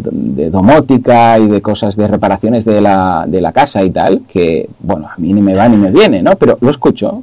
domótica 0.51 1.39
y 1.39 1.49
de 1.49 1.63
cosas 1.63 1.97
de 1.97 2.07
reparaciones 2.07 2.67
de 2.67 2.83
la, 2.83 3.25
de 3.27 3.41
la, 3.41 3.53
casa 3.53 3.83
y 3.83 3.89
tal, 3.89 4.21
que, 4.29 4.69
bueno, 4.81 5.09
a 5.09 5.15
mí 5.17 5.33
ni 5.33 5.41
me 5.41 5.55
va 5.55 5.67
ni 5.67 5.79
me 5.79 5.91
viene, 5.91 6.21
¿no? 6.21 6.37
Pero 6.37 6.59
lo 6.61 6.71
escucho 6.71 7.23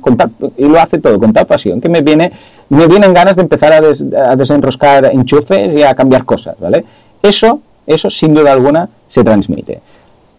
y 0.58 0.64
lo 0.64 0.80
hace 0.80 0.98
todo 0.98 1.20
con 1.20 1.32
tal 1.32 1.46
pasión 1.46 1.80
que 1.80 1.90
me 1.90 2.02
viene, 2.02 2.32
me 2.70 2.88
vienen 2.88 3.14
ganas 3.14 3.36
de 3.36 3.44
empezar 3.44 3.72
a, 3.72 4.32
a 4.32 4.36
desenroscar 4.36 5.06
enchufes 5.06 5.78
y 5.78 5.84
a 5.84 5.94
cambiar 5.94 6.26
cosas, 6.26 6.56
¿vale? 6.60 6.84
Eso, 7.22 7.60
eso 7.86 8.10
sin 8.10 8.34
duda 8.34 8.54
alguna 8.54 8.90
se 9.10 9.24
transmite. 9.24 9.80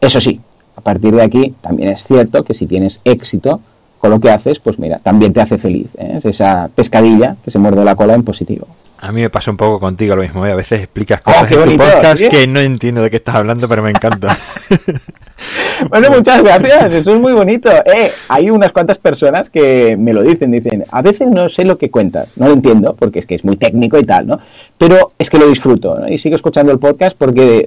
Eso 0.01 0.21
sí, 0.21 0.41
a 0.75 0.81
partir 0.81 1.15
de 1.15 1.23
aquí 1.23 1.55
también 1.61 1.91
es 1.91 2.03
cierto 2.05 2.43
que 2.43 2.55
si 2.55 2.67
tienes 2.67 3.01
éxito, 3.05 3.61
con 4.01 4.11
lo 4.11 4.19
que 4.19 4.33
haces, 4.33 4.59
pues 4.59 4.81
mira, 4.81 4.99
también 4.99 5.33
te 5.33 5.41
hace 5.41 5.59
feliz. 5.59 5.87
¿eh? 5.97 6.15
Es 6.17 6.25
esa 6.25 6.69
pescadilla 6.75 7.37
que 7.45 7.53
se 7.53 7.61
muerde 7.61 7.85
la 7.85 7.95
cola 7.95 8.15
en 8.15 8.25
positivo. 8.25 8.67
A 9.03 9.11
mí 9.11 9.21
me 9.21 9.31
pasa 9.31 9.51
un 9.51 9.57
poco 9.57 9.81
contigo 9.81 10.15
lo 10.15 10.23
mismo. 10.23 10.47
¿eh? 10.47 10.53
A 10.53 10.55
veces 10.55 10.79
explicas 10.79 11.21
oh, 11.25 11.33
cosas 11.33 11.51
en 11.51 11.65
tu 11.65 11.77
podcast 11.77 12.23
que 12.31 12.47
no 12.47 12.61
entiendo 12.61 13.03
de 13.03 13.11
qué 13.11 13.17
estás 13.17 13.35
hablando, 13.35 13.69
pero 13.69 13.83
me 13.83 13.91
encanta. 13.91 14.39
bueno, 15.91 16.09
muchas 16.11 16.41
gracias. 16.41 16.93
Eso 16.93 17.15
es 17.17 17.21
muy 17.21 17.33
bonito. 17.33 17.69
Eh, 17.69 18.13
hay 18.29 18.49
unas 18.49 18.71
cuantas 18.71 18.99
personas 18.99 19.51
que 19.51 19.97
me 19.97 20.13
lo 20.13 20.23
dicen. 20.23 20.53
Dicen, 20.53 20.85
a 20.89 21.03
veces 21.03 21.27
no 21.27 21.49
sé 21.49 21.65
lo 21.65 21.79
que 21.79 21.91
cuentas. 21.91 22.29
No 22.37 22.47
lo 22.47 22.53
entiendo 22.53 22.95
porque 22.97 23.19
es 23.19 23.27
que 23.27 23.35
es 23.35 23.45
muy 23.45 23.57
técnico 23.57 23.99
y 23.99 24.05
tal, 24.05 24.29
¿no? 24.29 24.39
Pero 24.79 25.15
es 25.19 25.29
que 25.29 25.39
lo 25.39 25.49
disfruto. 25.49 25.99
¿no? 25.99 26.09
Y 26.09 26.19
sigo 26.19 26.37
escuchando 26.37 26.71
el 26.71 26.79
podcast 26.79 27.17
porque 27.19 27.67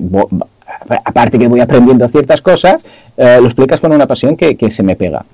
aparte 1.03 1.37
que 1.37 1.49
voy 1.49 1.59
aprendiendo 1.59 2.07
ciertas 2.07 2.41
cosas, 2.41 2.81
eh, 3.17 3.39
lo 3.41 3.47
explicas 3.47 3.81
con 3.81 3.91
una 3.91 4.07
pasión 4.07 4.37
que, 4.37 4.55
que 4.55 4.71
se 4.71 4.83
me 4.83 4.95
pega. 4.95 5.25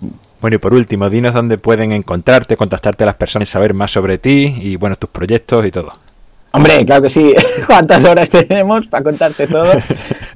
Bueno, 0.42 0.56
y 0.56 0.58
por 0.58 0.74
último, 0.74 1.08
dinos 1.10 1.36
dónde 1.36 1.60
pueden 1.60 1.92
encontrarte, 1.92 2.58
contactarte 2.58 3.04
a 3.04 3.06
las 3.06 3.16
personas, 3.16 3.48
saber 3.48 3.76
más 3.76 3.92
sobre 3.92 4.18
ti 4.18 4.56
y, 4.60 4.76
bueno, 4.76 4.96
tus 4.96 5.12
proyectos 5.12 5.66
y 5.68 5.72
todo. 5.72 5.94
Hombre, 6.54 6.84
claro 6.84 7.04
que 7.04 7.10
sí. 7.12 7.34
¿Cuántas 7.68 8.04
horas 8.04 8.30
tenemos 8.30 8.88
para 8.88 9.04
contarte 9.04 9.48
todo? 9.48 9.72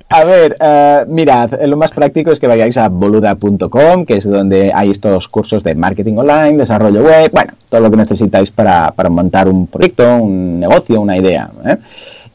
A 0.09 0.23
ver, 0.23 0.55
uh, 0.61 1.11
mirad, 1.11 1.59
lo 1.65 1.75
más 1.75 1.91
práctico 1.91 2.31
es 2.31 2.39
que 2.39 2.45
vayáis 2.45 2.77
a 2.77 2.87
boluda.com, 2.87 4.05
que 4.05 4.17
es 4.17 4.23
donde 4.23 4.71
hay 4.73 4.91
estos 4.91 5.27
cursos 5.27 5.63
de 5.63 5.73
marketing 5.73 6.17
online, 6.17 6.57
desarrollo 6.57 7.01
web, 7.01 7.31
bueno, 7.33 7.53
todo 7.67 7.81
lo 7.81 7.91
que 7.91 7.97
necesitáis 7.97 8.51
para, 8.51 8.91
para 8.91 9.09
montar 9.09 9.49
un 9.49 9.65
proyecto, 9.65 10.17
un 10.17 10.59
negocio, 10.59 11.01
una 11.01 11.17
idea. 11.17 11.49
¿eh? 11.65 11.77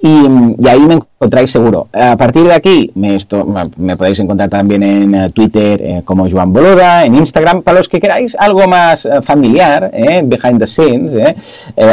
Y, 0.03 0.67
ahí 0.69 0.81
me 0.81 0.95
encontráis 0.95 1.51
seguro. 1.51 1.89
A 1.93 2.17
partir 2.17 2.45
de 2.45 2.55
aquí 2.55 2.91
me, 2.95 3.17
esto, 3.17 3.47
me 3.77 3.97
podéis 3.97 4.19
encontrar 4.21 4.49
también 4.49 4.83
en 4.83 5.15
eh, 5.15 5.31
Twitter 5.31 5.81
eh, 5.83 6.03
como 6.05 6.29
Joan 6.31 6.53
Boluda, 6.53 7.05
en 7.05 7.15
Instagram, 7.15 7.63
para 7.63 7.79
los 7.79 7.89
que 7.89 8.01
queráis 8.01 8.35
algo 8.39 8.67
más 8.67 9.05
eh, 9.05 9.21
familiar, 9.23 9.91
behind 10.25 10.59
the 10.59 10.67
scenes, 10.67 11.37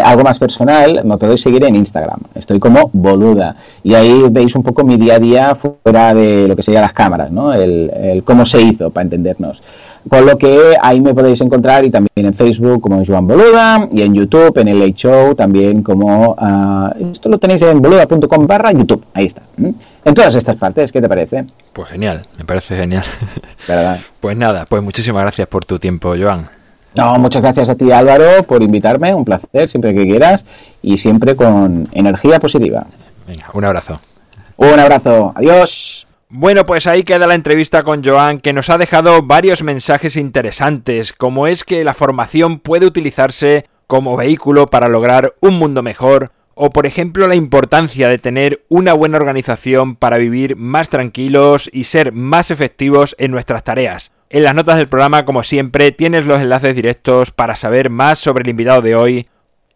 algo 0.04 0.24
más 0.24 0.40
personal, 0.40 1.02
me 1.04 1.18
podéis 1.18 1.42
seguir 1.42 1.64
en 1.66 1.76
Instagram. 1.76 2.20
Estoy 2.36 2.60
como 2.60 2.90
Boluda 2.94 3.56
y 3.84 3.94
ahí 3.94 4.24
veis 4.30 4.56
un 4.56 4.64
poco 4.64 4.84
mi 4.84 4.98
día 4.98 5.16
a 5.16 5.20
día 5.20 5.56
fuera 5.56 6.14
de 6.14 6.48
lo 6.48 6.56
que 6.56 6.64
serían 6.64 6.84
las 6.84 6.94
cámaras, 6.94 7.32
¿no? 7.32 7.54
el, 7.54 7.92
el 7.94 8.24
cómo 8.24 8.46
se 8.46 8.62
hizo, 8.62 8.90
para 8.90 9.04
entendernos. 9.04 9.62
Con 10.10 10.26
lo 10.26 10.38
que 10.38 10.76
ahí 10.82 11.02
me 11.02 11.14
podéis 11.14 11.42
encontrar 11.42 11.84
y 11.86 11.90
también 11.90 12.28
en 12.28 12.34
Facebook 12.34 12.82
como 12.82 13.04
Joan 13.06 13.28
Boluda 13.28 13.88
y 13.92 14.02
en 14.02 14.14
YouTube, 14.14 14.58
en 14.58 14.68
el 14.68 14.80
Late 14.80 14.94
Show, 14.94 15.36
también 15.36 15.82
como... 15.82 16.34
Uh, 16.34 17.12
esto 17.12 17.30
lo 17.30 17.38
tenéis 17.38 17.62
en 17.64 17.82
boluda.com 17.82 18.48
barra 18.48 18.72
YouTube, 18.72 19.04
ahí 19.14 19.26
está. 19.26 19.42
En 19.58 20.14
todas 20.14 20.36
estas 20.36 20.56
partes, 20.56 20.92
¿qué 20.92 21.02
te 21.02 21.10
parece? 21.10 21.46
Pues 21.74 21.90
genial, 21.90 22.24
me 22.38 22.46
parece 22.46 22.76
genial. 22.76 23.04
Pues 24.22 24.38
nada, 24.38 24.66
pues 24.66 24.82
muchísimas 24.82 25.24
gracias 25.24 25.48
por 25.48 25.66
tu 25.66 25.78
tiempo, 25.78 26.14
Joan. 26.18 26.48
No, 26.96 27.20
muchas 27.20 27.42
gracias 27.42 27.70
a 27.70 27.76
ti 27.76 27.92
Álvaro 27.92 28.44
por 28.44 28.64
invitarme, 28.64 29.14
un 29.14 29.26
placer, 29.26 29.70
siempre 29.70 29.94
que 29.94 30.08
quieras 30.08 30.44
y 30.82 30.98
siempre 30.98 31.36
con 31.36 31.88
energía 31.92 32.40
positiva. 32.40 32.86
Venga, 33.28 33.46
un 33.54 33.66
abrazo. 33.66 34.00
Un 34.56 34.80
abrazo, 34.80 35.34
adiós. 35.36 36.07
Bueno, 36.30 36.66
pues 36.66 36.88
ahí 36.88 37.04
queda 37.04 37.26
la 37.26 37.36
entrevista 37.36 37.84
con 37.84 38.04
Joan, 38.04 38.42
que 38.42 38.52
nos 38.52 38.70
ha 38.70 38.78
dejado 38.78 39.22
varios 39.22 39.64
mensajes 39.64 40.18
interesantes, 40.18 41.14
como 41.14 41.48
es 41.48 41.64
que 41.64 41.86
la 41.86 41.94
formación 41.94 42.60
puede 42.60 42.86
utilizarse 42.86 43.66
como 43.88 44.18
vehículo 44.18 44.68
para 44.68 44.90
lograr 44.90 45.36
un 45.40 45.54
mundo 45.58 45.84
mejor, 45.84 46.34
o 46.54 46.72
por 46.72 46.86
ejemplo 46.86 47.28
la 47.28 47.36
importancia 47.36 48.10
de 48.10 48.18
tener 48.18 48.66
una 48.68 48.92
buena 48.92 49.16
organización 49.16 49.96
para 49.96 50.18
vivir 50.18 50.58
más 50.58 50.90
tranquilos 50.90 51.70
y 51.72 51.86
ser 51.86 52.12
más 52.12 52.52
efectivos 52.52 53.16
en 53.20 53.32
nuestras 53.32 53.64
tareas. 53.64 54.12
En 54.30 54.44
las 54.44 54.54
notas 54.54 54.76
del 54.76 54.90
programa, 54.90 55.24
como 55.24 55.44
siempre, 55.44 55.94
tienes 55.94 56.26
los 56.26 56.42
enlaces 56.42 56.76
directos 56.76 57.32
para 57.32 57.56
saber 57.56 57.90
más 57.90 58.20
sobre 58.20 58.42
el 58.44 58.50
invitado 58.50 58.82
de 58.82 58.96
hoy, 58.96 59.28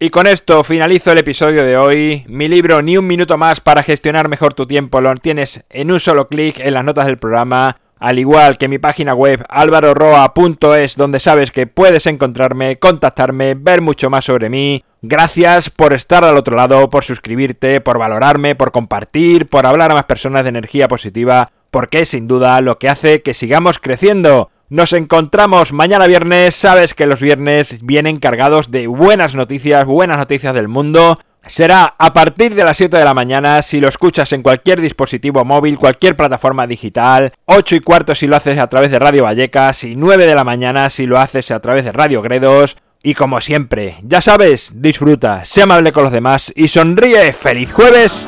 y 0.03 0.10
con 0.10 0.25
esto 0.25 0.63
finalizo 0.63 1.12
el 1.12 1.20
episodio 1.20 1.63
de 1.63 1.77
hoy. 1.77 2.25
Mi 2.27 2.48
libro 2.48 2.81
Ni 2.81 2.98
un 2.98 3.05
minuto 3.05 3.38
más 3.38 3.62
para 3.62 3.84
gestionar 3.84 4.29
mejor 4.29 4.55
tu 4.55 4.65
tiempo 4.65 5.00
lo 5.00 5.13
tienes 5.13 5.63
en 5.70 5.91
un 5.91 6.00
solo 6.00 6.27
clic 6.27 6.60
en 6.60 6.74
las 6.74 6.84
notas 6.84 7.05
del 7.05 7.20
programa, 7.20 7.77
al 8.00 8.17
igual 8.17 8.58
que 8.58 8.67
mi 8.67 8.79
página 8.79 9.13
web 9.13 9.46
alvaroroa.es 9.48 10.96
donde 10.98 11.20
sabes 11.20 11.51
que 11.51 11.67
puedes 11.67 12.08
encontrarme, 12.08 12.79
contactarme, 12.79 13.53
ver 13.53 13.81
mucho 13.81 14.10
más 14.10 14.25
sobre 14.25 14.50
mí. 14.50 14.84
Gracias 15.03 15.70
por 15.70 15.93
estar 15.93 16.24
al 16.24 16.36
otro 16.36 16.55
lado, 16.55 16.89
por 16.89 17.03
suscribirte, 17.03 17.79
por 17.79 18.00
valorarme, 18.00 18.55
por 18.55 18.72
compartir, 18.72 19.50
por 19.50 19.67
hablar 19.67 19.91
a 19.91 19.93
más 19.93 20.05
personas 20.05 20.41
de 20.41 20.50
energía 20.50 20.88
positiva, 20.88 21.51
porque 21.70 22.00
es 22.00 22.10
sin 22.10 22.27
duda 22.27 22.60
lo 22.62 22.79
que 22.79 22.89
hace 22.89 23.22
que 23.22 23.36
sigamos 23.36 23.77
creciendo. 23.77 24.50
Nos 24.71 24.93
encontramos 24.93 25.73
mañana 25.73 26.07
viernes. 26.07 26.55
Sabes 26.55 26.93
que 26.93 27.05
los 27.05 27.19
viernes 27.19 27.81
vienen 27.83 28.19
cargados 28.19 28.71
de 28.71 28.87
buenas 28.87 29.35
noticias, 29.35 29.85
buenas 29.85 30.15
noticias 30.15 30.55
del 30.55 30.69
mundo. 30.69 31.19
Será 31.45 31.93
a 31.97 32.13
partir 32.13 32.55
de 32.55 32.63
las 32.63 32.77
7 32.77 32.95
de 32.95 33.03
la 33.03 33.13
mañana 33.13 33.63
si 33.63 33.81
lo 33.81 33.89
escuchas 33.89 34.31
en 34.31 34.41
cualquier 34.41 34.79
dispositivo 34.79 35.43
móvil, 35.43 35.77
cualquier 35.77 36.15
plataforma 36.15 36.67
digital, 36.67 37.34
8 37.47 37.75
y 37.75 37.79
cuarto 37.81 38.15
si 38.15 38.27
lo 38.27 38.38
haces 38.38 38.57
a 38.60 38.67
través 38.67 38.91
de 38.91 38.99
Radio 38.99 39.25
Vallecas 39.25 39.84
y 39.84 39.97
9 39.97 40.25
de 40.25 40.36
la 40.36 40.45
mañana 40.45 40.89
si 40.89 41.05
lo 41.05 41.19
haces 41.19 41.51
a 41.51 41.60
través 41.60 41.84
de 41.84 41.91
Radio 41.91 42.21
Gredos. 42.21 42.77
Y 43.03 43.13
como 43.13 43.41
siempre, 43.41 43.97
ya 44.03 44.21
sabes, 44.21 44.71
disfruta, 44.73 45.43
sé 45.43 45.63
amable 45.63 45.91
con 45.91 46.03
los 46.03 46.13
demás 46.13 46.53
y 46.55 46.69
sonríe. 46.69 47.34
¡Feliz 47.34 47.73
jueves! 47.73 48.25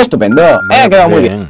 Estupendo. 0.00 0.42
ha 0.68 0.88
quedado 0.88 1.10
muy 1.10 1.22
bien. 1.22 1.46